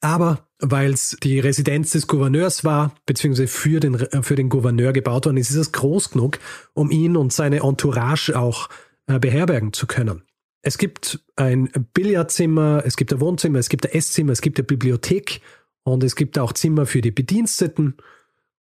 [0.00, 5.26] Aber weil es die Residenz des Gouverneurs war, beziehungsweise für den, für den Gouverneur gebaut
[5.26, 6.40] worden ist, ist es groß genug,
[6.74, 8.68] um ihn und seine Entourage auch
[9.06, 10.22] äh, beherbergen zu können.
[10.62, 14.66] Es gibt ein Billardzimmer, es gibt ein Wohnzimmer, es gibt ein Esszimmer, es gibt eine
[14.66, 15.40] Bibliothek
[15.84, 17.94] und es gibt auch Zimmer für die Bediensteten.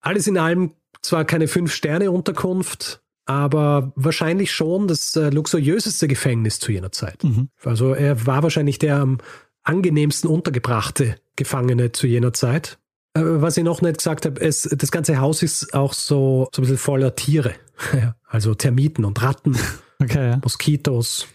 [0.01, 6.93] Alles in allem zwar keine Fünf-Sterne-Unterkunft, aber wahrscheinlich schon das äh, luxuriöseste Gefängnis zu jener
[6.93, 7.23] Zeit.
[7.23, 7.51] Mhm.
[7.63, 9.19] Also er war wahrscheinlich der am
[9.63, 12.79] angenehmsten untergebrachte Gefangene zu jener Zeit.
[13.13, 16.63] Äh, was ich noch nicht gesagt habe, das ganze Haus ist auch so, so ein
[16.63, 17.53] bisschen voller Tiere.
[18.27, 19.59] also Termiten und Ratten,
[20.03, 20.41] okay, ja.
[20.43, 21.29] Moskitos,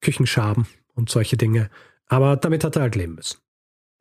[0.00, 1.70] Küchenschaben und solche Dinge.
[2.06, 3.38] Aber damit hat er halt leben müssen.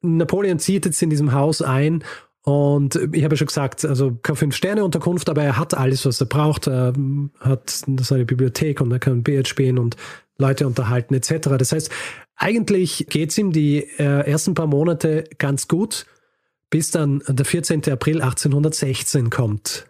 [0.01, 2.03] Napoleon zieht jetzt in diesem Haus ein
[2.43, 6.25] und ich habe ja schon gesagt, also keine Fünf-Sterne-Unterkunft, aber er hat alles, was er
[6.25, 6.67] braucht.
[6.67, 6.93] Er
[7.39, 9.95] hat seine Bibliothek und er kann Billard spielen und
[10.37, 11.49] Leute unterhalten etc.
[11.57, 11.91] Das heißt,
[12.35, 16.07] eigentlich geht es ihm die äh, ersten paar Monate ganz gut,
[16.71, 17.83] bis dann der 14.
[17.91, 19.87] April 1816 kommt.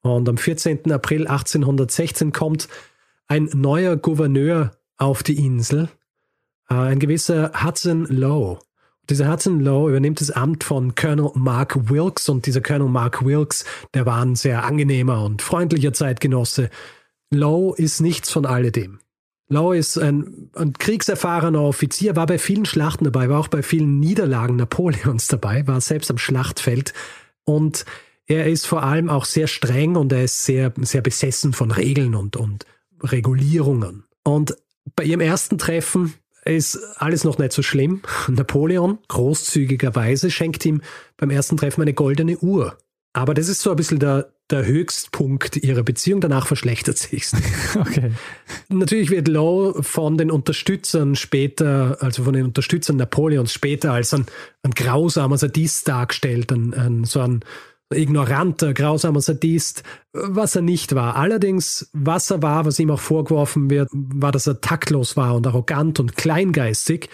[0.00, 0.90] Und am 14.
[0.92, 2.68] April 1816 kommt
[3.26, 5.90] ein neuer Gouverneur auf die Insel,
[6.70, 8.58] äh, ein gewisser Hudson Lowe.
[9.10, 13.64] Dieser Hudson Lowe übernimmt das Amt von Colonel Mark Wilkes und dieser Colonel Mark Wilkes,
[13.92, 16.70] der war ein sehr angenehmer und freundlicher Zeitgenosse.
[17.30, 19.00] Lowe ist nichts von alledem.
[19.48, 23.98] Lowe ist ein, ein kriegserfahrener Offizier, war bei vielen Schlachten dabei, war auch bei vielen
[23.98, 26.94] Niederlagen Napoleons dabei, war selbst am Schlachtfeld
[27.42, 27.84] und
[28.26, 32.14] er ist vor allem auch sehr streng und er ist sehr, sehr besessen von Regeln
[32.14, 32.64] und, und
[33.02, 34.04] Regulierungen.
[34.22, 34.56] Und
[34.94, 36.14] bei ihrem ersten Treffen
[36.50, 38.02] ist alles noch nicht so schlimm.
[38.28, 40.82] Napoleon, großzügigerweise, schenkt ihm
[41.16, 42.76] beim ersten Treffen eine goldene Uhr.
[43.12, 46.20] Aber das ist so ein bisschen der, der Höchstpunkt ihrer Beziehung.
[46.20, 47.32] Danach verschlechtert sich's.
[47.78, 48.12] Okay.
[48.68, 54.26] Natürlich wird Lowe von den Unterstützern später, also von den Unterstützern Napoleons später als ein,
[54.62, 57.40] ein grausamer Sadist dargestellt, ein, ein, so ein
[57.92, 61.16] ignoranter, grausamer Sadist, was er nicht war.
[61.16, 65.46] Allerdings, was er war, was ihm auch vorgeworfen wird, war, dass er taktlos war und
[65.46, 67.08] arrogant und kleingeistig.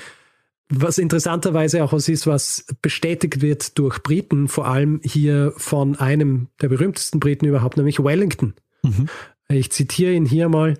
[0.68, 6.48] Was interessanterweise auch was ist, was bestätigt wird durch Briten, vor allem hier von einem
[6.60, 8.54] der berühmtesten Briten überhaupt, nämlich Wellington.
[8.82, 9.08] Mhm.
[9.48, 10.74] Ich zitiere ihn hier mal.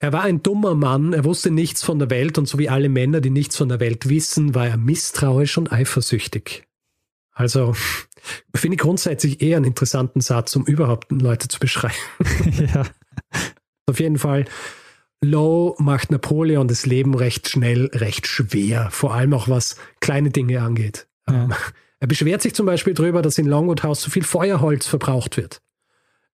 [0.00, 2.88] Er war ein dummer Mann, er wusste nichts von der Welt und so wie alle
[2.88, 6.67] Männer, die nichts von der Welt wissen, war er misstrauisch und eifersüchtig.
[7.38, 7.72] Also
[8.54, 11.94] finde ich grundsätzlich eher einen interessanten Satz, um überhaupt Leute zu beschreiben.
[12.74, 12.84] ja.
[13.86, 14.44] Auf jeden Fall,
[15.22, 20.60] Low macht Napoleon das Leben recht schnell, recht schwer, vor allem auch was kleine Dinge
[20.60, 21.06] angeht.
[21.28, 21.44] Ja.
[21.44, 21.54] Ähm,
[22.00, 25.60] er beschwert sich zum Beispiel darüber, dass in Longwood House zu viel Feuerholz verbraucht wird.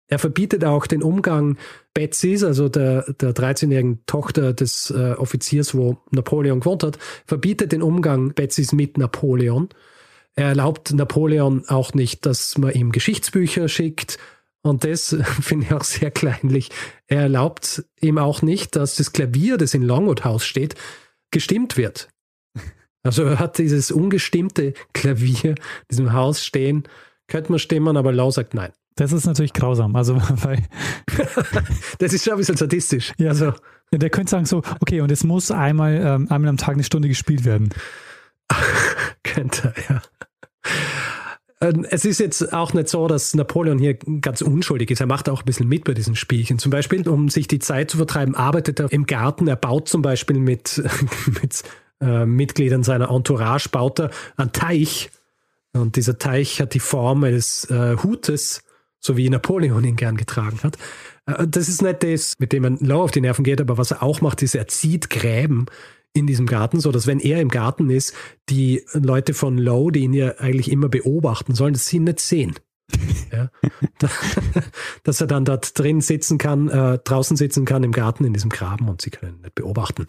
[0.07, 1.57] Er verbietet auch den Umgang
[1.95, 7.81] Betsys, also der, der 13-jährigen Tochter des äh, Offiziers, wo Napoleon gewohnt hat, verbietet den
[7.81, 9.69] Umgang Betsys mit Napoleon.
[10.35, 14.17] Er erlaubt Napoleon auch nicht, dass man ihm Geschichtsbücher schickt.
[14.61, 16.69] Und das finde ich auch sehr kleinlich.
[17.07, 20.75] Er erlaubt ihm auch nicht, dass das Klavier, das in Longwood House steht,
[21.31, 22.09] gestimmt wird.
[23.03, 25.55] Also er hat dieses ungestimmte Klavier in
[25.91, 26.83] diesem Haus stehen.
[27.27, 28.71] Könnte man stimmen, aber Lau sagt nein.
[28.95, 29.95] Das ist natürlich grausam.
[29.95, 30.63] Also, weil
[31.99, 33.13] das ist schon ein bisschen sadistisch.
[33.17, 33.53] Ja, also,
[33.91, 36.83] ja, der könnte sagen so, okay, und es muss einmal, ähm, einmal am Tag eine
[36.83, 37.69] Stunde gespielt werden.
[39.23, 40.01] könnte, ja.
[41.61, 44.99] Ähm, es ist jetzt auch nicht so, dass Napoleon hier ganz unschuldig ist.
[44.99, 46.59] Er macht auch ein bisschen mit bei diesen Spielchen.
[46.59, 49.47] Zum Beispiel, um sich die Zeit zu vertreiben, arbeitet er im Garten.
[49.47, 50.83] Er baut zum Beispiel mit,
[51.41, 51.63] mit
[52.01, 55.11] äh, Mitgliedern seiner Entourage, baut er einen Teich.
[55.73, 58.63] Und dieser Teich hat die Form eines äh, Hutes,
[58.99, 60.77] so wie Napoleon ihn gern getragen hat.
[61.25, 63.91] Äh, das ist nicht das, mit dem man Low auf die Nerven geht, aber was
[63.91, 65.67] er auch macht, ist, er zieht Gräben
[66.15, 68.13] in diesem Garten, so dass wenn er im Garten ist,
[68.49, 72.21] die Leute von Low, die ihn ja eigentlich immer beobachten sollen, dass sie ihn nicht
[72.21, 72.55] sehen.
[73.31, 73.49] ja,
[75.03, 78.51] dass er dann dort drin sitzen kann, äh, draußen sitzen kann im Garten in diesem
[78.51, 80.05] Graben und sie können ihn nicht beobachten.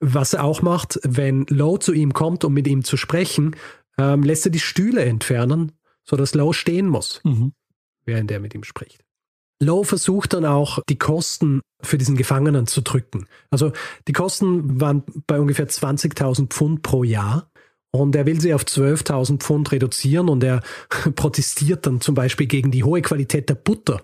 [0.00, 3.54] Was er auch macht, wenn Low zu ihm kommt, um mit ihm zu sprechen,
[3.98, 5.72] ähm, lässt er die Stühle entfernen,
[6.04, 7.52] so dass Low stehen muss, mhm.
[8.04, 9.04] während er mit ihm spricht.
[9.60, 13.26] Lowe versucht dann auch, die Kosten für diesen Gefangenen zu drücken.
[13.50, 13.72] Also
[14.06, 17.50] die Kosten waren bei ungefähr 20.000 Pfund pro Jahr.
[17.90, 20.62] Und er will sie auf 12.000 Pfund reduzieren und er
[21.14, 24.02] protestiert dann zum Beispiel gegen die hohe Qualität der Butter,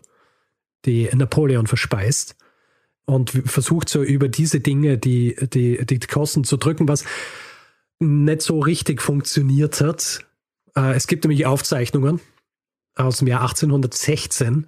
[0.87, 2.35] die Napoleon verspeist
[3.07, 7.05] und versucht so über diese Dinge die, die, die Kosten zu drücken, was
[8.01, 10.25] nicht so richtig funktioniert hat.
[10.75, 12.21] Äh, es gibt nämlich Aufzeichnungen
[12.97, 14.67] aus dem Jahr 1816,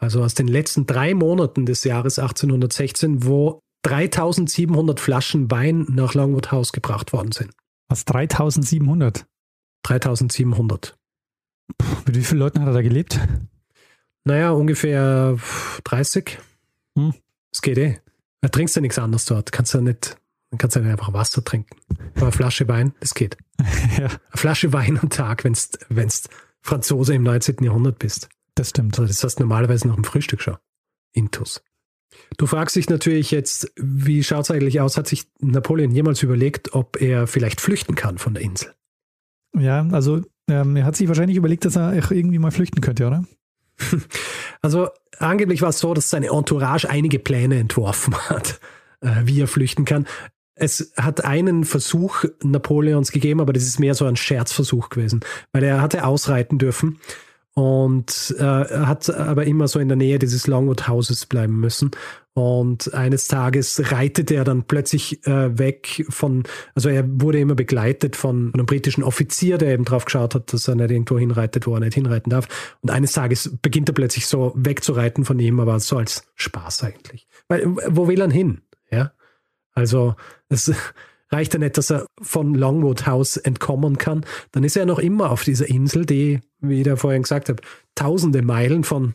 [0.00, 6.50] also aus den letzten drei Monaten des Jahres 1816, wo 3700 Flaschen Wein nach Longwood
[6.50, 7.50] House gebracht worden sind.
[7.88, 9.26] Was, 3700?
[9.82, 10.96] 3700.
[11.78, 13.20] Puh, mit wie vielen Leuten hat er da gelebt?
[14.24, 15.38] Naja, ungefähr
[15.84, 16.38] 30.
[16.96, 17.14] Hm.
[17.52, 17.98] Das geht eh.
[18.40, 19.52] Da trinkst du nichts anderes dort.
[19.52, 20.16] Kannst du nicht,
[20.56, 21.76] kannst du nicht einfach Wasser trinken.
[22.14, 23.36] Aber eine Flasche Wein, das geht.
[23.98, 24.06] ja.
[24.06, 26.08] Eine Flasche Wein am Tag, wenn du
[26.62, 27.56] Franzose im 19.
[27.62, 28.28] Jahrhundert bist.
[28.60, 28.98] Das stimmt.
[28.98, 30.58] Also das heißt normalerweise nach dem Frühstück schon.
[31.12, 31.62] Intus.
[32.36, 34.98] Du fragst dich natürlich jetzt, wie schaut es eigentlich aus?
[34.98, 38.74] Hat sich Napoleon jemals überlegt, ob er vielleicht flüchten kann von der Insel?
[39.58, 43.24] Ja, also ähm, er hat sich wahrscheinlich überlegt, dass er irgendwie mal flüchten könnte, oder?
[44.60, 48.60] Also angeblich war es so, dass seine Entourage einige Pläne entworfen hat,
[49.00, 50.06] äh, wie er flüchten kann.
[50.54, 55.20] Es hat einen Versuch Napoleons gegeben, aber das ist mehr so ein Scherzversuch gewesen,
[55.52, 56.98] weil er hatte ausreiten dürfen
[57.60, 61.90] und äh, hat aber immer so in der Nähe dieses Longwood Houses bleiben müssen.
[62.32, 66.44] Und eines Tages reitet er dann plötzlich äh, weg von,
[66.74, 70.68] also er wurde immer begleitet von einem britischen Offizier, der eben drauf geschaut hat, dass
[70.68, 72.48] er nicht irgendwo hinreitet, wo er nicht hinreiten darf.
[72.80, 77.28] Und eines Tages beginnt er plötzlich so wegzureiten von ihm, aber so als Spaß eigentlich.
[77.48, 78.62] Weil, wo will er hin?
[78.90, 79.12] Ja.
[79.74, 80.14] Also,
[80.48, 80.72] es,
[81.30, 85.30] reicht ja nicht, dass er von Longwood House entkommen kann, dann ist er noch immer
[85.30, 87.62] auf dieser Insel, die, wie ich da vorhin gesagt habe,
[87.94, 89.14] tausende Meilen von,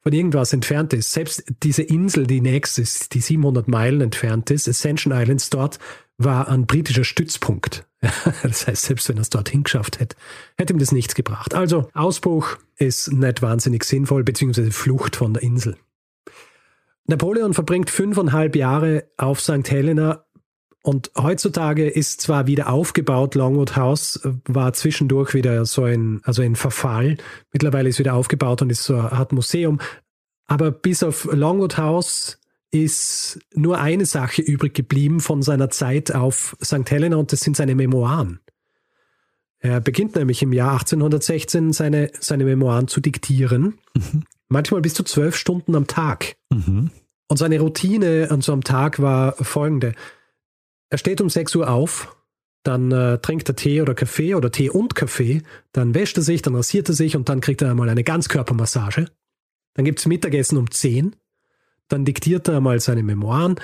[0.00, 1.12] von irgendwas entfernt ist.
[1.12, 5.78] Selbst diese Insel, die nächst ist, die 700 Meilen entfernt ist, Ascension Islands dort,
[6.18, 7.86] war ein britischer Stützpunkt.
[8.42, 10.16] das heißt, selbst wenn er es dorthin geschafft hätte,
[10.56, 11.54] hätte ihm das nichts gebracht.
[11.54, 15.76] Also Ausbruch ist nicht wahnsinnig sinnvoll, beziehungsweise Flucht von der Insel.
[17.06, 19.68] Napoleon verbringt fünfeinhalb Jahre auf St.
[19.70, 20.24] Helena
[20.82, 26.56] und heutzutage ist zwar wieder aufgebaut, Longwood House war zwischendurch wieder so ein, also ein
[26.56, 27.18] Verfall.
[27.52, 29.80] Mittlerweile ist wieder aufgebaut und ist so Art Museum.
[30.46, 32.40] Aber bis auf Longwood House
[32.72, 36.90] ist nur eine Sache übrig geblieben von seiner Zeit auf St.
[36.90, 38.40] Helena und das sind seine Memoiren.
[39.60, 43.78] Er beginnt nämlich im Jahr 1816 seine, seine Memoiren zu diktieren.
[43.94, 44.24] Mhm.
[44.48, 46.34] Manchmal bis zu zwölf Stunden am Tag.
[46.50, 46.90] Mhm.
[47.28, 49.94] Und seine Routine an so einem Tag war folgende.
[50.92, 52.14] Er steht um 6 Uhr auf,
[52.64, 56.42] dann äh, trinkt er Tee oder Kaffee oder Tee und Kaffee, dann wäscht er sich,
[56.42, 59.06] dann rasiert er sich und dann kriegt er einmal eine Ganzkörpermassage.
[59.72, 61.16] Dann gibt es Mittagessen um 10,
[61.88, 63.56] dann diktiert er einmal seine Memoiren,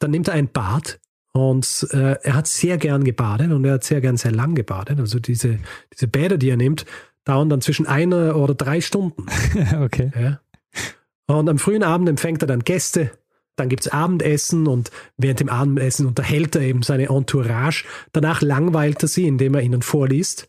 [0.00, 1.00] dann nimmt er ein Bad
[1.32, 5.00] und äh, er hat sehr gern gebadet und er hat sehr gern sehr lang gebadet.
[5.00, 5.58] Also diese,
[5.94, 6.84] diese Bäder, die er nimmt,
[7.24, 9.24] dauern dann zwischen einer oder drei Stunden.
[9.82, 10.12] okay.
[10.14, 10.40] Ja.
[11.26, 13.12] Und am frühen Abend empfängt er dann Gäste,
[13.56, 17.84] dann gibt es Abendessen und während dem Abendessen unterhält er eben seine Entourage.
[18.12, 20.48] Danach langweilt er sie, indem er ihnen vorliest.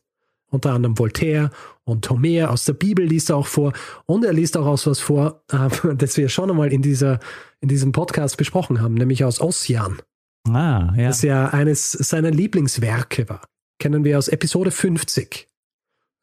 [0.50, 1.50] Unter anderem Voltaire
[1.84, 3.74] und Homer aus der Bibel liest er auch vor.
[4.06, 5.44] Und er liest auch aus was vor,
[5.98, 7.20] das wir schon einmal in, dieser,
[7.60, 10.02] in diesem Podcast besprochen haben, nämlich aus Ossian.
[10.48, 11.08] Ah, ja.
[11.08, 13.42] Das ja eines seiner Lieblingswerke war.
[13.80, 15.48] Kennen wir aus Episode 50.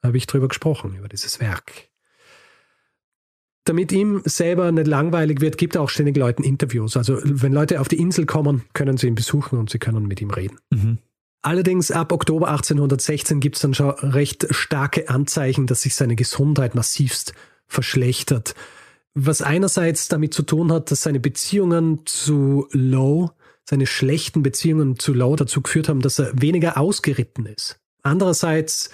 [0.00, 1.93] Da habe ich drüber gesprochen, über dieses Werk
[3.64, 6.96] damit ihm selber nicht langweilig wird, gibt er auch ständig Leuten Interviews.
[6.96, 10.20] Also wenn Leute auf die Insel kommen, können sie ihn besuchen und sie können mit
[10.20, 10.58] ihm reden.
[10.70, 10.98] Mhm.
[11.42, 16.74] Allerdings ab Oktober 1816 gibt es dann schon recht starke Anzeichen, dass sich seine Gesundheit
[16.74, 17.34] massivst
[17.66, 18.54] verschlechtert.
[19.14, 23.30] Was einerseits damit zu tun hat, dass seine Beziehungen zu Lowe,
[23.64, 27.78] seine schlechten Beziehungen zu Lowe dazu geführt haben, dass er weniger ausgeritten ist.
[28.02, 28.90] Andererseits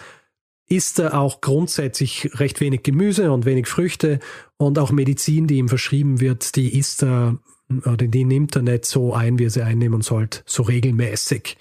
[0.70, 4.20] isst er auch grundsätzlich recht wenig Gemüse und wenig Früchte
[4.56, 7.38] und auch Medizin, die ihm verschrieben wird, die isst er
[7.84, 11.56] oder die nimmt er nicht so ein, wie er sie einnehmen sollte, so regelmäßig.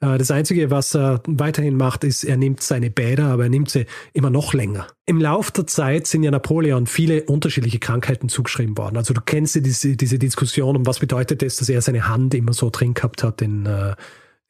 [0.00, 3.70] Äh, das Einzige, was er weiterhin macht, ist, er nimmt seine Bäder, aber er nimmt
[3.70, 4.86] sie immer noch länger.
[5.06, 8.96] Im Laufe der Zeit sind ja Napoleon viele unterschiedliche Krankheiten zugeschrieben worden.
[8.96, 12.34] Also du kennst ja diese, diese Diskussion, um was bedeutet es, dass er seine Hand
[12.34, 13.94] immer so drin gehabt hat in, äh,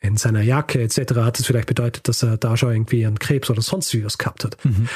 [0.04, 1.14] in seiner Jacke etc.
[1.16, 4.44] hat es vielleicht bedeutet, dass er da schon irgendwie einen Krebs oder sonst was gehabt
[4.44, 4.62] hat.
[4.64, 4.88] Mhm.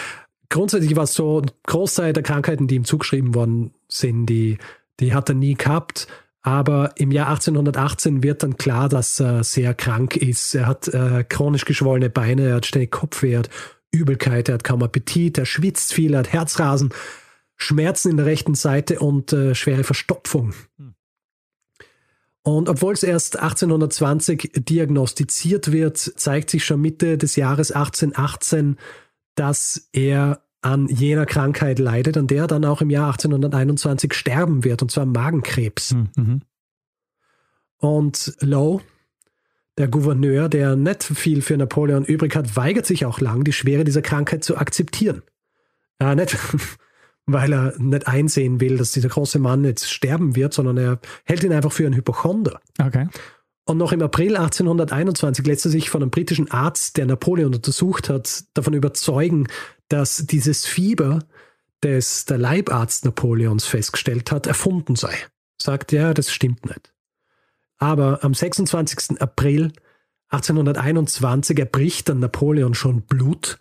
[0.51, 4.59] Grundsätzlich war es so, Großteil der Krankheiten, die ihm zugeschrieben worden sind, die,
[5.01, 6.09] die hat er nie gehabt.
[6.43, 10.55] Aber im Jahr 1818 wird dann klar, dass er sehr krank ist.
[10.55, 13.51] Er hat äh, chronisch geschwollene Beine, er hat ständig Kopfweh, er hat
[13.91, 16.91] Übelkeit, er hat kaum Appetit, er schwitzt viel, er hat Herzrasen,
[17.57, 20.55] Schmerzen in der rechten Seite und äh, schwere Verstopfung.
[20.79, 20.88] Hm.
[22.49, 28.79] Und obwohl es erst 1820 diagnostiziert wird, zeigt sich schon Mitte des Jahres 1818,
[29.35, 34.65] dass er an jener Krankheit leidet, an der er dann auch im Jahr 1821 sterben
[34.65, 35.91] wird, und zwar Magenkrebs.
[35.91, 36.43] Hm, mhm.
[37.77, 38.83] Und Lowe,
[39.77, 43.85] der Gouverneur, der nicht viel für Napoleon übrig hat, weigert sich auch lang, die Schwere
[43.85, 45.21] dieser Krankheit zu akzeptieren.
[45.99, 46.35] Äh, nicht,
[47.29, 51.45] weil er nicht einsehen will, dass dieser große Mann jetzt sterben wird, sondern er hält
[51.45, 52.61] ihn einfach für einen Hypochonder.
[52.81, 53.07] Okay.
[53.65, 58.09] Und noch im April 1821 lässt er sich von einem britischen Arzt, der Napoleon untersucht
[58.09, 59.47] hat, davon überzeugen,
[59.89, 61.21] dass dieses Fieber,
[61.83, 65.15] das der Leibarzt Napoleons festgestellt hat, erfunden sei.
[65.61, 66.95] Sagt, ja, das stimmt nicht.
[67.77, 69.21] Aber am 26.
[69.21, 69.73] April
[70.31, 73.59] 1821 erbricht dann Napoleon schon Blut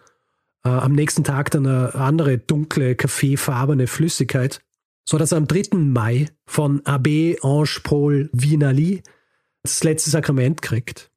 [0.67, 4.60] äh, am nächsten Tag dann eine andere dunkle, kaffeefarbene Flüssigkeit,
[5.06, 5.77] so dass er am 3.
[5.77, 9.01] Mai von Abbé Ange Paul Vinali
[9.63, 11.10] das letzte Sakrament kriegt.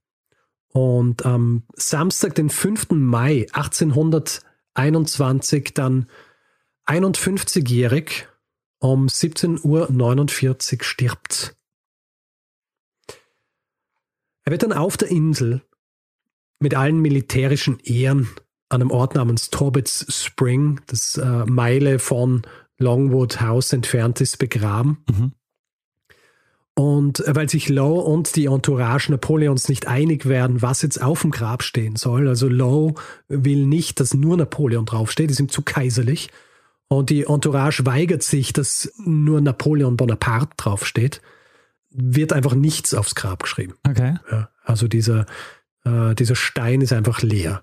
[0.72, 2.90] Und am Samstag, den 5.
[2.90, 6.06] Mai 1821, dann
[6.86, 8.28] 51-jährig
[8.78, 11.56] um 17.49 Uhr stirbt.
[14.44, 15.62] Er wird dann auf der Insel
[16.60, 18.28] mit allen militärischen Ehren
[18.70, 22.42] an einem Ort namens Torbets Spring, das äh, Meile von
[22.78, 25.04] Longwood House entfernt ist, begraben.
[25.08, 25.32] Mhm.
[26.74, 31.22] Und äh, weil sich Lowe und die Entourage Napoleons nicht einig werden, was jetzt auf
[31.22, 32.28] dem Grab stehen soll.
[32.28, 32.94] Also Lowe
[33.28, 36.30] will nicht, dass nur Napoleon draufsteht, ist ihm zu kaiserlich.
[36.88, 41.20] Und die Entourage weigert sich, dass nur Napoleon Bonaparte draufsteht.
[41.90, 43.74] Wird einfach nichts aufs Grab geschrieben.
[43.86, 44.16] Okay.
[44.30, 45.26] Ja, also dieser,
[45.84, 47.62] äh, dieser Stein ist einfach leer.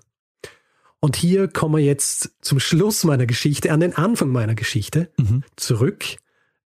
[1.00, 5.44] Und hier kommen wir jetzt zum Schluss meiner Geschichte, an den Anfang meiner Geschichte Mhm.
[5.56, 6.04] zurück,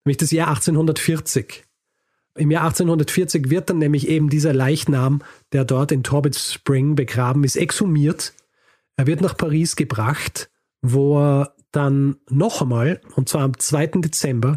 [0.05, 1.65] nämlich das Jahr 1840.
[2.37, 5.23] Im Jahr 1840 wird dann nämlich eben dieser Leichnam,
[5.53, 8.33] der dort in Torbit Spring begraben ist, exhumiert.
[8.97, 10.49] Er wird nach Paris gebracht,
[10.81, 14.01] wo er dann noch einmal, und zwar am 2.
[14.01, 14.57] Dezember,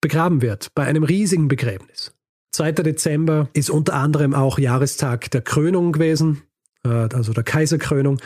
[0.00, 2.14] begraben wird, bei einem riesigen Begräbnis.
[2.52, 2.72] 2.
[2.72, 6.42] Dezember ist unter anderem auch Jahrestag der Krönung gewesen,
[6.84, 8.18] äh, also der Kaiserkrönung.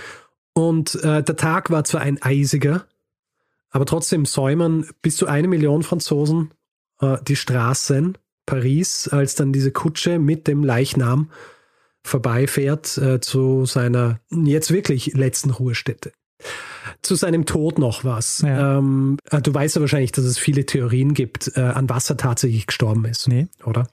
[0.54, 2.86] Und äh, der Tag war zwar ein eisiger,
[3.70, 6.50] aber trotzdem säumern bis zu eine Million Franzosen
[7.00, 11.30] äh, die Straßen Paris, als dann diese Kutsche mit dem Leichnam
[12.04, 16.12] vorbeifährt äh, zu seiner jetzt wirklich letzten Ruhestätte.
[17.00, 18.42] Zu seinem Tod noch was.
[18.42, 18.78] Ja.
[18.78, 22.16] Ähm, äh, du weißt ja wahrscheinlich, dass es viele Theorien gibt, äh, an was er
[22.16, 23.86] tatsächlich gestorben ist, Nee, oder?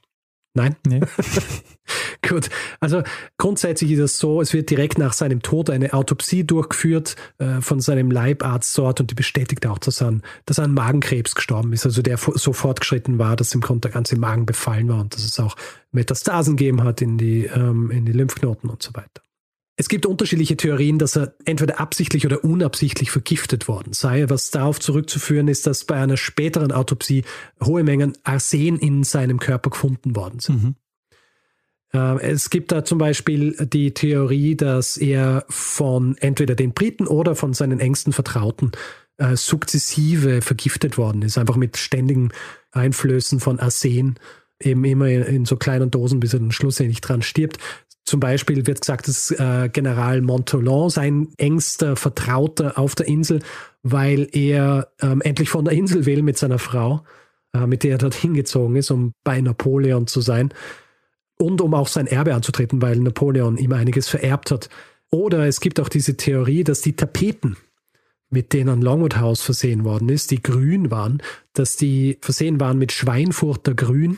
[0.53, 0.75] Nein?
[0.85, 1.01] nee.
[2.27, 3.01] Gut, also
[3.37, 7.79] grundsätzlich ist es so, es wird direkt nach seinem Tod eine Autopsie durchgeführt äh, von
[7.79, 11.73] seinem Leibarzt dort und die bestätigt auch, dass er, an, dass er an Magenkrebs gestorben
[11.73, 15.15] ist, also der so fortgeschritten war, dass im Grunde der ganze Magen befallen war und
[15.15, 15.55] dass es auch
[15.91, 19.21] Metastasen gegeben hat in die, ähm, in die Lymphknoten und so weiter.
[19.79, 24.29] Es gibt unterschiedliche Theorien, dass er entweder absichtlich oder unabsichtlich vergiftet worden sei.
[24.29, 27.23] Was darauf zurückzuführen ist, dass bei einer späteren Autopsie
[27.63, 30.63] hohe Mengen Arsen in seinem Körper gefunden worden sind.
[30.63, 30.75] Mhm.
[31.93, 37.33] Äh, Es gibt da zum Beispiel die Theorie, dass er von entweder den Briten oder
[37.33, 38.73] von seinen engsten Vertrauten
[39.15, 42.31] äh, sukzessive vergiftet worden ist, einfach mit ständigen
[42.73, 44.19] Einflößen von Arsen,
[44.61, 47.59] eben immer in, in so kleinen Dosen, bis er dann schlussendlich dran stirbt.
[48.09, 53.37] Zum Beispiel wird gesagt, dass äh, General Montholon sein engster Vertrauter auf der Insel,
[53.83, 57.03] weil er ähm, endlich von der Insel will mit seiner Frau,
[57.53, 60.51] äh, mit der er dort hingezogen ist, um bei Napoleon zu sein
[61.37, 64.69] und um auch sein Erbe anzutreten, weil Napoleon ihm einiges vererbt hat.
[65.11, 67.57] Oder es gibt auch diese Theorie, dass die Tapeten,
[68.31, 71.21] mit denen Longwood House versehen worden ist, die grün waren,
[71.53, 74.17] dass die versehen waren mit Schweinfurter Grün.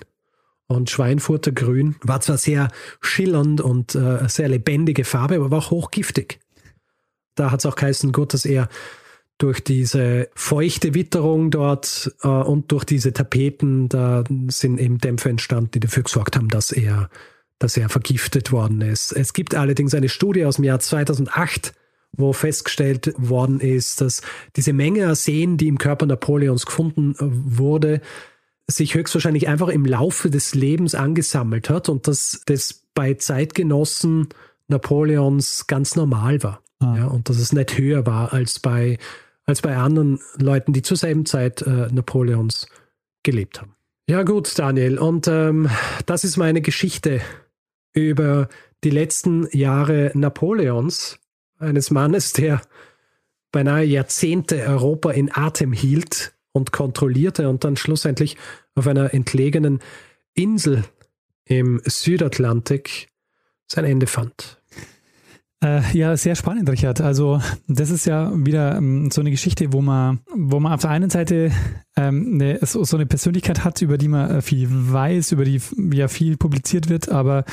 [0.71, 2.69] Und Schweinfurter Grün war zwar sehr
[3.01, 6.39] schillernd und äh, sehr lebendige Farbe, aber war auch hochgiftig.
[7.35, 8.69] Da hat es auch geheißen, gut, dass er
[9.37, 15.71] durch diese feuchte Witterung dort äh, und durch diese Tapeten, da sind eben Dämpfe entstanden,
[15.71, 17.09] die dafür gesorgt haben, dass er,
[17.57, 19.11] dass er vergiftet worden ist.
[19.13, 21.73] Es gibt allerdings eine Studie aus dem Jahr 2008,
[22.13, 24.21] wo festgestellt worden ist, dass
[24.55, 28.01] diese Menge Arsen, die im Körper Napoleons gefunden äh, wurde,
[28.71, 34.29] sich höchstwahrscheinlich einfach im Laufe des Lebens angesammelt hat und dass das bei Zeitgenossen
[34.67, 36.61] Napoleons ganz normal war.
[36.79, 36.95] Ah.
[36.97, 38.97] Ja, und dass es nicht höher war als bei,
[39.45, 42.67] als bei anderen Leuten, die zur selben Zeit äh, Napoleons
[43.23, 43.75] gelebt haben.
[44.07, 45.69] Ja gut, Daniel, und ähm,
[46.05, 47.21] das ist meine Geschichte
[47.93, 48.49] über
[48.83, 51.19] die letzten Jahre Napoleons,
[51.59, 52.61] eines Mannes, der
[53.51, 58.37] beinahe Jahrzehnte Europa in Atem hielt und kontrollierte und dann schlussendlich
[58.75, 59.79] auf einer entlegenen
[60.33, 60.83] Insel
[61.45, 63.09] im Südatlantik
[63.67, 64.61] sein Ende fand.
[65.63, 67.01] Äh, ja, sehr spannend, Richard.
[67.01, 70.89] Also das ist ja wieder ähm, so eine Geschichte, wo man, wo man auf der
[70.89, 71.51] einen Seite
[71.95, 75.61] ähm, eine, so, so eine Persönlichkeit hat, über die man äh, viel weiß, über die
[75.93, 77.45] ja viel publiziert wird, aber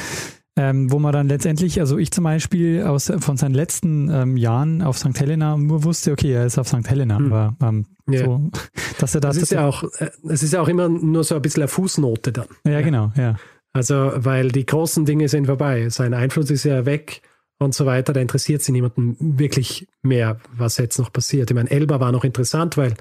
[0.58, 4.82] ähm, wo man dann letztendlich, also ich zum Beispiel aus, von seinen letzten ähm, Jahren
[4.82, 5.18] auf St.
[5.18, 6.88] Helena nur wusste, okay, er ist auf St.
[6.88, 7.32] Helena, Hm.
[7.32, 8.24] aber ähm, Ja.
[8.24, 8.50] so,
[8.98, 11.34] dass er da Das ist ja auch, äh, es ist ja auch immer nur so
[11.36, 12.46] ein bisschen eine Fußnote dann.
[12.66, 13.36] ja, genau, ja.
[13.72, 15.88] Also, weil die großen Dinge sind vorbei.
[15.90, 17.20] Sein Einfluss ist ja weg
[17.60, 18.12] und so weiter.
[18.12, 21.50] Da interessiert sich niemanden wirklich mehr, was jetzt noch passiert.
[21.50, 22.94] Ich meine, Elba war noch interessant, weil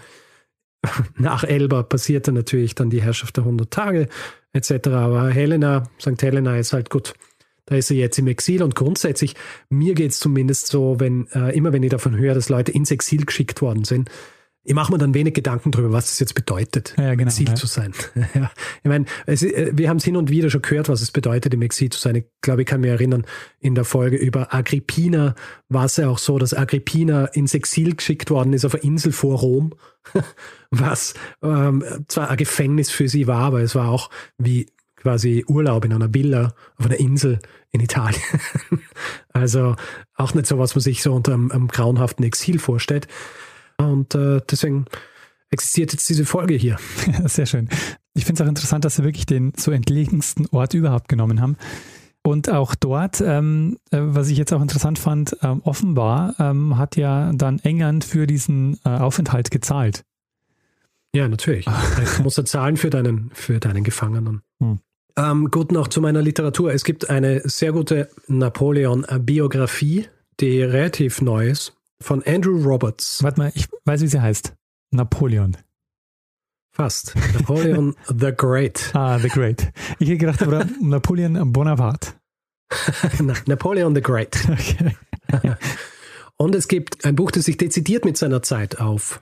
[1.18, 4.08] nach Elba passierte natürlich dann die Herrschaft der 100 Tage
[4.54, 4.88] etc.
[4.90, 6.22] Aber Helena, St.
[6.22, 7.14] Helena ist halt gut.
[7.68, 9.36] Da ist sie jetzt im Exil und grundsätzlich,
[9.70, 12.92] mir geht es zumindest so, wenn äh, immer wenn ich davon höre, dass Leute ins
[12.92, 14.10] Exil geschickt worden sind,
[14.70, 17.48] ich mache mir dann wenig Gedanken darüber, was das jetzt bedeutet, Ja, im genau, Exil
[17.48, 17.56] ja.
[17.56, 17.94] zu sein.
[18.34, 18.52] ja.
[18.84, 21.54] Ich meine, es, äh, wir haben es hin und wieder schon gehört, was es bedeutet,
[21.54, 22.16] im Exil zu sein.
[22.16, 23.26] Ich glaube, ich kann mich erinnern,
[23.62, 25.36] in der Folge über Agrippina
[25.70, 29.14] war es ja auch so, dass Agrippina ins Exil geschickt worden ist auf eine Insel
[29.14, 29.74] vor Rom,
[30.70, 34.68] was ähm, zwar ein Gefängnis für sie war, aber es war auch wie
[34.98, 37.40] quasi Urlaub in einer Villa auf einer Insel
[37.72, 38.22] in Italien.
[39.34, 39.76] also
[40.16, 43.08] auch nicht so, was man sich so unter einem, einem grauenhaften Exil vorstellt.
[43.78, 44.86] Und äh, deswegen
[45.50, 46.78] existiert jetzt diese Folge hier.
[47.26, 47.70] Sehr schön.
[48.14, 51.56] Ich finde es auch interessant, dass sie wirklich den so entlegensten Ort überhaupt genommen haben.
[52.24, 56.98] Und auch dort, ähm, äh, was ich jetzt auch interessant fand, ähm, offenbar ähm, hat
[56.98, 60.04] ja dann England für diesen äh, Aufenthalt gezahlt.
[61.16, 61.66] Ja, natürlich.
[62.18, 64.42] Du musst ja zahlen für deinen, für deinen Gefangenen.
[64.60, 64.80] Hm.
[65.18, 66.72] Ähm, gut, noch zu meiner Literatur.
[66.72, 70.08] Es gibt eine sehr gute Napoleon-Biografie,
[70.40, 71.74] die relativ neu ist.
[72.00, 73.24] Von Andrew Roberts.
[73.24, 74.54] Warte mal, ich weiß, wie sie heißt.
[74.92, 75.58] Napoleon.
[76.72, 77.16] Fast.
[77.34, 78.92] Napoleon the Great.
[78.94, 79.72] Ah, the Great.
[79.98, 82.14] Ich hätte gedacht, aber Napoleon Bonaparte.
[83.48, 84.38] Napoleon the Great.
[85.30, 85.56] Okay.
[86.38, 89.22] Und es gibt ein Buch, das sich dezidiert mit seiner Zeit auf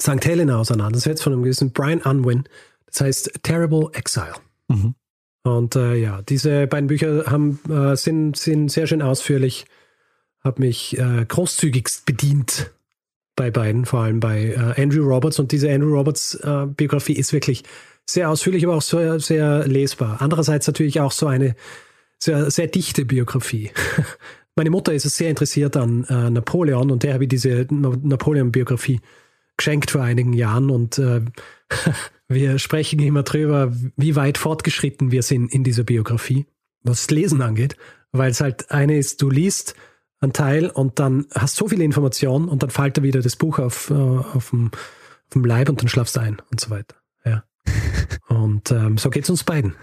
[0.00, 0.24] St.
[0.24, 2.44] Helena auseinandersetzt, von einem gewissen Brian Unwin.
[2.86, 4.34] Das heißt Terrible Exile.
[4.68, 4.94] Mhm.
[5.42, 9.66] Und äh, ja, diese beiden Bücher haben, äh, sind, sind sehr schön ausführlich.
[10.40, 12.72] Habe mich äh, großzügigst bedient
[13.34, 15.38] bei beiden, vor allem bei äh, Andrew Roberts.
[15.38, 17.64] Und diese Andrew Roberts äh, Biografie ist wirklich
[18.04, 20.20] sehr ausführlich, aber auch sehr, sehr lesbar.
[20.20, 21.54] Andererseits natürlich auch so eine
[22.18, 23.70] sehr, sehr dichte Biografie.
[24.56, 29.00] Meine Mutter ist sehr interessiert an äh, Napoleon und der habe ich diese Napoleon-Biografie
[29.58, 31.20] geschenkt vor einigen Jahren und äh,
[32.28, 36.46] wir sprechen immer drüber, wie weit fortgeschritten wir sind in dieser Biografie,
[36.82, 37.76] was das Lesen angeht,
[38.12, 39.74] weil es halt eine ist, du liest
[40.20, 43.58] einen Teil und dann hast so viele Informationen und dann fällt da wieder das Buch
[43.58, 46.96] auf, äh, auf, dem, auf dem Leib und dann schlafst du ein und so weiter.
[47.24, 47.44] Ja.
[48.28, 49.74] Und ähm, so geht es uns beiden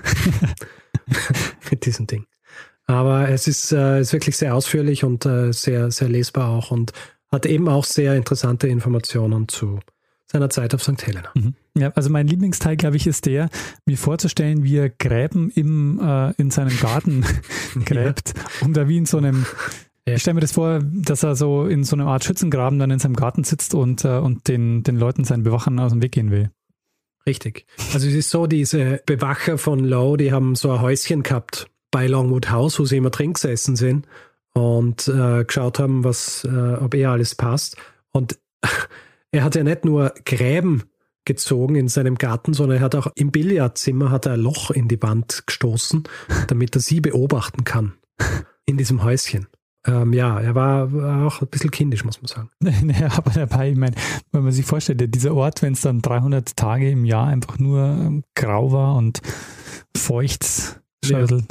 [1.72, 2.28] mit diesem Ding.
[2.86, 6.94] Aber es ist, äh, ist wirklich sehr ausführlich und äh, sehr, sehr lesbar auch und
[7.36, 9.80] hat eben auch sehr interessante Informationen zu
[10.26, 11.06] seiner Zeit auf St.
[11.06, 11.30] Helena.
[11.36, 11.54] Mhm.
[11.78, 13.50] Ja, also mein Lieblingsteil, glaube ich, ist der,
[13.86, 17.24] mir vorzustellen, wie er Gräben im, äh, in seinem Garten
[17.86, 18.66] gräbt ja.
[18.66, 19.46] und da wie in so einem
[20.08, 20.14] ja.
[20.14, 23.00] Ich stelle mir das vor, dass er so in so einer Art Schützengraben dann in
[23.00, 26.30] seinem Garten sitzt und, äh, und den, den Leuten seinen Bewachern aus dem Weg gehen
[26.30, 26.52] will.
[27.26, 27.66] Richtig.
[27.92, 32.06] Also es ist so, diese Bewacher von Lowe, die haben so ein Häuschen gehabt bei
[32.06, 34.06] Longwood House, wo sie immer drin gesessen sind
[34.56, 37.78] und äh, geschaut haben, was, äh, ob eh alles passt.
[38.12, 38.40] Und
[39.32, 40.84] er hat ja nicht nur Gräben
[41.26, 44.88] gezogen in seinem Garten, sondern er hat auch im Billardzimmer hat er ein Loch in
[44.88, 46.04] die Wand gestoßen,
[46.48, 47.94] damit er sie beobachten kann
[48.66, 49.48] in diesem Häuschen.
[49.88, 52.50] Ähm, ja, er war, war, auch ein bisschen kindisch, muss man sagen.
[52.88, 53.96] naja, aber dabei, ich meine,
[54.32, 57.84] wenn man sich vorstellt, dieser Ort, wenn es dann 300 Tage im Jahr einfach nur
[57.84, 59.22] ähm, grau war und
[59.96, 60.44] feucht,
[61.04, 61.38] schon ja.
[61.38, 61.48] ein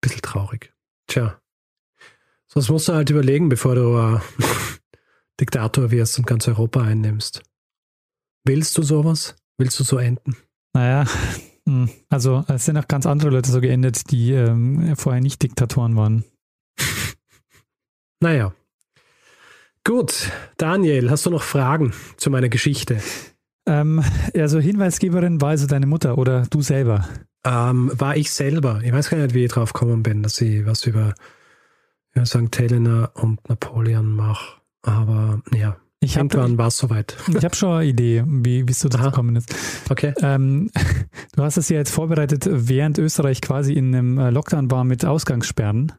[0.00, 0.71] bisschen traurig.
[1.12, 1.38] Tja.
[2.48, 4.18] Sonst musst du halt überlegen, bevor du äh,
[5.40, 7.42] Diktator wirst und ganz Europa einnimmst.
[8.46, 9.36] Willst du sowas?
[9.58, 10.38] Willst du so enden?
[10.72, 11.04] Naja,
[11.68, 11.90] hm.
[12.08, 16.24] Also es sind auch ganz andere Leute so geendet, die ähm, vorher nicht Diktatoren waren.
[18.20, 18.54] Naja.
[19.84, 23.02] Gut, Daniel, hast du noch Fragen zu meiner Geschichte?
[23.66, 24.02] Ähm,
[24.34, 27.06] also Hinweisgeberin war also deine Mutter oder du selber?
[27.44, 28.80] Ähm, war ich selber.
[28.84, 31.14] Ich weiß gar nicht, wie ich drauf gekommen bin, dass ich was über,
[32.14, 32.56] über St.
[32.56, 34.60] Helena und Napoleon mache.
[34.82, 37.16] Aber ja, ich Irgendwann war es soweit.
[37.28, 39.54] Ich habe schon eine Idee, wie es so dazu gekommen ist.
[39.88, 40.12] Okay.
[40.20, 40.68] Ähm,
[41.36, 45.04] du hast es ja jetzt vorbereitet, während Österreich quasi in einem äh, Lockdown war mit
[45.04, 45.92] Ausgangssperren.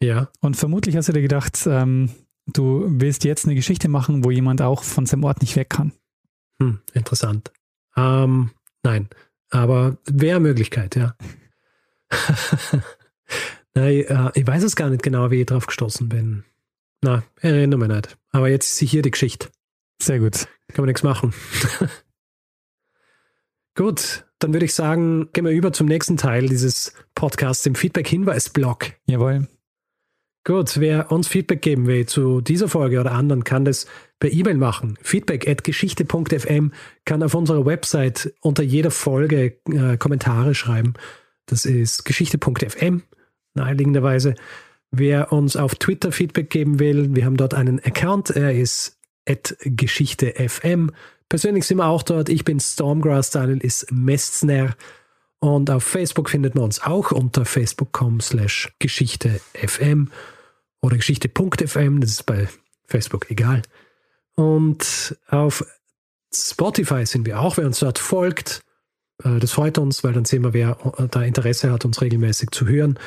[0.00, 0.28] Ja.
[0.40, 2.10] Und vermutlich hast du dir gedacht, ähm,
[2.46, 5.92] du willst jetzt eine Geschichte machen, wo jemand auch von seinem Ort nicht weg kann.
[6.60, 7.52] Hm, interessant.
[7.96, 8.50] Ähm,
[8.84, 9.08] nein,
[9.52, 11.14] aber wäre Möglichkeit, ja.
[13.74, 16.44] nein, äh, ich weiß es gar nicht genau, wie ich drauf gestoßen bin.
[17.02, 18.18] Na, erinnere mich nicht.
[18.30, 19.48] Aber jetzt ist sie hier die Geschichte.
[20.00, 20.46] Sehr gut.
[20.68, 21.34] Kann man nichts machen.
[23.74, 28.92] gut, dann würde ich sagen, gehen wir über zum nächsten Teil dieses Podcasts, dem Feedback-Hinweis-Blog.
[29.06, 29.48] Jawohl.
[30.44, 33.86] Gut, wer uns Feedback geben will zu dieser Folge oder anderen, kann das
[34.22, 34.96] per E-Mail machen.
[35.02, 36.70] Feedback at geschichte.fm
[37.04, 40.94] kann auf unserer Website unter jeder Folge äh, Kommentare schreiben.
[41.46, 43.02] Das ist geschichte.fm,
[43.54, 44.36] naheliegenderweise.
[44.92, 48.30] Wer uns auf Twitter Feedback geben will, wir haben dort einen Account.
[48.30, 48.96] Er ist
[49.26, 50.92] @geschichte_fm.
[51.28, 52.28] Persönlich sind wir auch dort.
[52.28, 54.76] Ich bin Stormgrass, Daniel ist Mestner.
[55.40, 60.12] Und auf Facebook findet man uns auch unter facebook.com slash geschichtefm
[60.80, 62.00] oder geschichte.fm.
[62.00, 62.46] Das ist bei
[62.86, 63.62] Facebook egal.
[64.34, 65.64] Und auf
[66.32, 67.56] Spotify sind wir auch.
[67.56, 68.62] Wer uns dort folgt,
[69.22, 70.76] äh, das freut uns, weil dann sehen wir, wer
[71.10, 72.98] da Interesse hat, uns regelmäßig zu hören.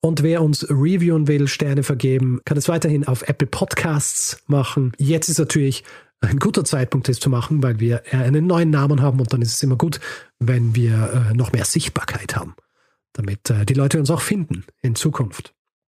[0.00, 4.92] Und wer uns reviewen will, Sterne vergeben, kann es weiterhin auf Apple Podcasts machen.
[4.98, 5.84] Jetzt ist natürlich
[6.20, 9.54] ein guter Zeitpunkt, das zu machen, weil wir einen neuen Namen haben und dann ist
[9.54, 10.00] es immer gut,
[10.38, 12.54] wenn wir äh, noch mehr Sichtbarkeit haben,
[13.12, 15.54] damit äh, die Leute uns auch finden in Zukunft.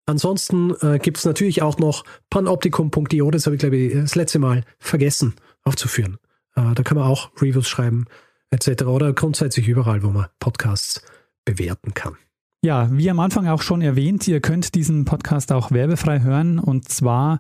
[0.07, 4.39] Ansonsten äh, gibt es natürlich auch noch panoptikum.io, das habe ich glaube ich das letzte
[4.39, 6.19] Mal vergessen aufzuführen.
[6.55, 8.05] da kann man auch Reviews schreiben
[8.51, 8.85] etc.
[8.85, 11.03] oder grundsätzlich überall, wo man Podcasts
[11.45, 12.17] bewerten kann.
[12.65, 16.89] Ja, wie am Anfang auch schon erwähnt, ihr könnt diesen Podcast auch werbefrei hören und
[16.89, 17.39] zwar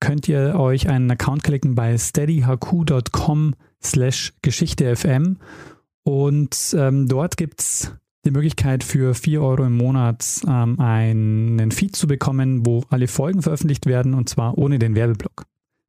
[0.00, 5.38] könnt ihr euch einen Account klicken bei steadyhq.com slash geschichtefm
[6.02, 7.92] und ähm, dort gibt es
[8.26, 13.42] die Möglichkeit für 4 Euro im Monat ähm, einen Feed zu bekommen, wo alle Folgen
[13.42, 15.44] veröffentlicht werden und zwar ohne den Werbeblock.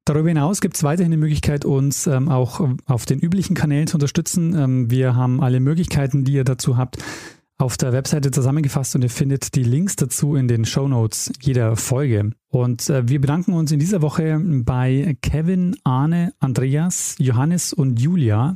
[0.06, 3.98] Darüber hinaus gibt es weiterhin die Möglichkeit, uns ähm, auch auf den üblichen Kanälen zu
[3.98, 4.56] unterstützen.
[4.56, 7.04] Ähm, wir haben alle Möglichkeiten, die ihr dazu habt,
[7.58, 11.76] auf der Webseite zusammengefasst und ihr findet die Links dazu in den Show Notes jeder
[11.76, 12.32] Folge.
[12.50, 18.56] Und äh, wir bedanken uns in dieser Woche bei Kevin, Arne, Andreas, Johannes und Julia,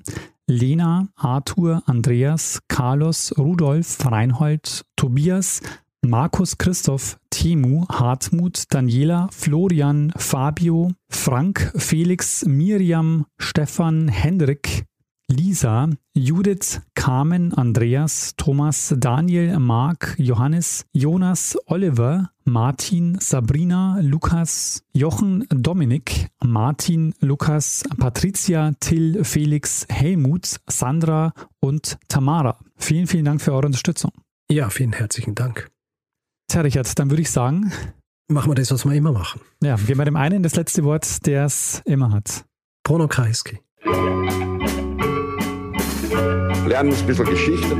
[0.51, 5.61] Lena, Arthur, Andreas, Carlos, Rudolf, Reinhold, Tobias,
[6.05, 14.85] Markus, Christoph, Temu, Hartmut, Daniela, Florian, Fabio, Frank, Felix, Miriam, Stefan, Hendrik,
[15.31, 26.27] Lisa, Judith, Carmen, Andreas, Thomas, Daniel, Marc, Johannes, Jonas, Oliver, Martin, Sabrina, Lukas, Jochen, Dominik,
[26.43, 32.59] Martin, Lukas, Patricia, Till, Felix, Helmut, Sandra und Tamara.
[32.75, 34.11] Vielen, vielen Dank für eure Unterstützung.
[34.51, 35.69] Ja, vielen herzlichen Dank.
[36.49, 37.71] Tja, Richard, dann würde ich sagen,
[38.27, 39.39] machen wir das, was wir immer machen.
[39.63, 42.43] Ja, geben wir dem einen das letzte Wort, der es immer hat.
[42.83, 43.61] Bruno Kreisky.
[46.67, 47.75] Lernen ein bisschen Geschichte.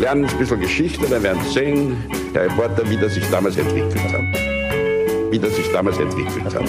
[0.00, 1.96] Lernen ein bisschen Geschichte, dann werden Sie sehen,
[2.34, 5.32] der Reporter, wie das sich damals entwickelt hat.
[5.32, 6.64] Wie das sich damals entwickelt hat.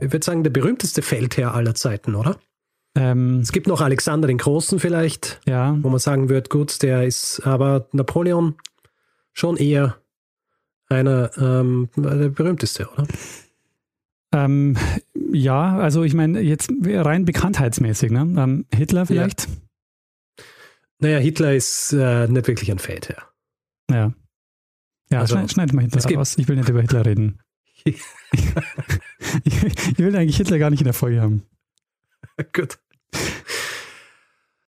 [0.00, 2.36] Ich würde sagen, der berühmteste Feldherr aller Zeiten, oder?
[2.94, 5.76] Ähm, es gibt noch Alexander den Großen vielleicht, ja.
[5.80, 8.56] wo man sagen wird, gut, der ist aber Napoleon
[9.32, 9.96] schon eher
[10.88, 13.06] einer ähm, der berühmteste, oder?
[14.32, 14.76] Ähm,
[15.14, 18.20] ja, also ich meine, jetzt rein bekanntheitsmäßig, ne?
[18.20, 19.46] Ähm, Hitler vielleicht?
[19.46, 20.44] Ja.
[20.98, 23.28] Naja, Hitler ist äh, nicht wirklich ein Feldherr.
[23.90, 24.12] Ja.
[25.10, 26.38] Ja, also, schneid, schneid mal Hitler raus.
[26.38, 27.40] Ich will nicht über Hitler reden.
[27.84, 28.00] ich,
[29.44, 31.42] ich will eigentlich Hitler gar nicht in der Folge haben.
[32.52, 32.78] Gut.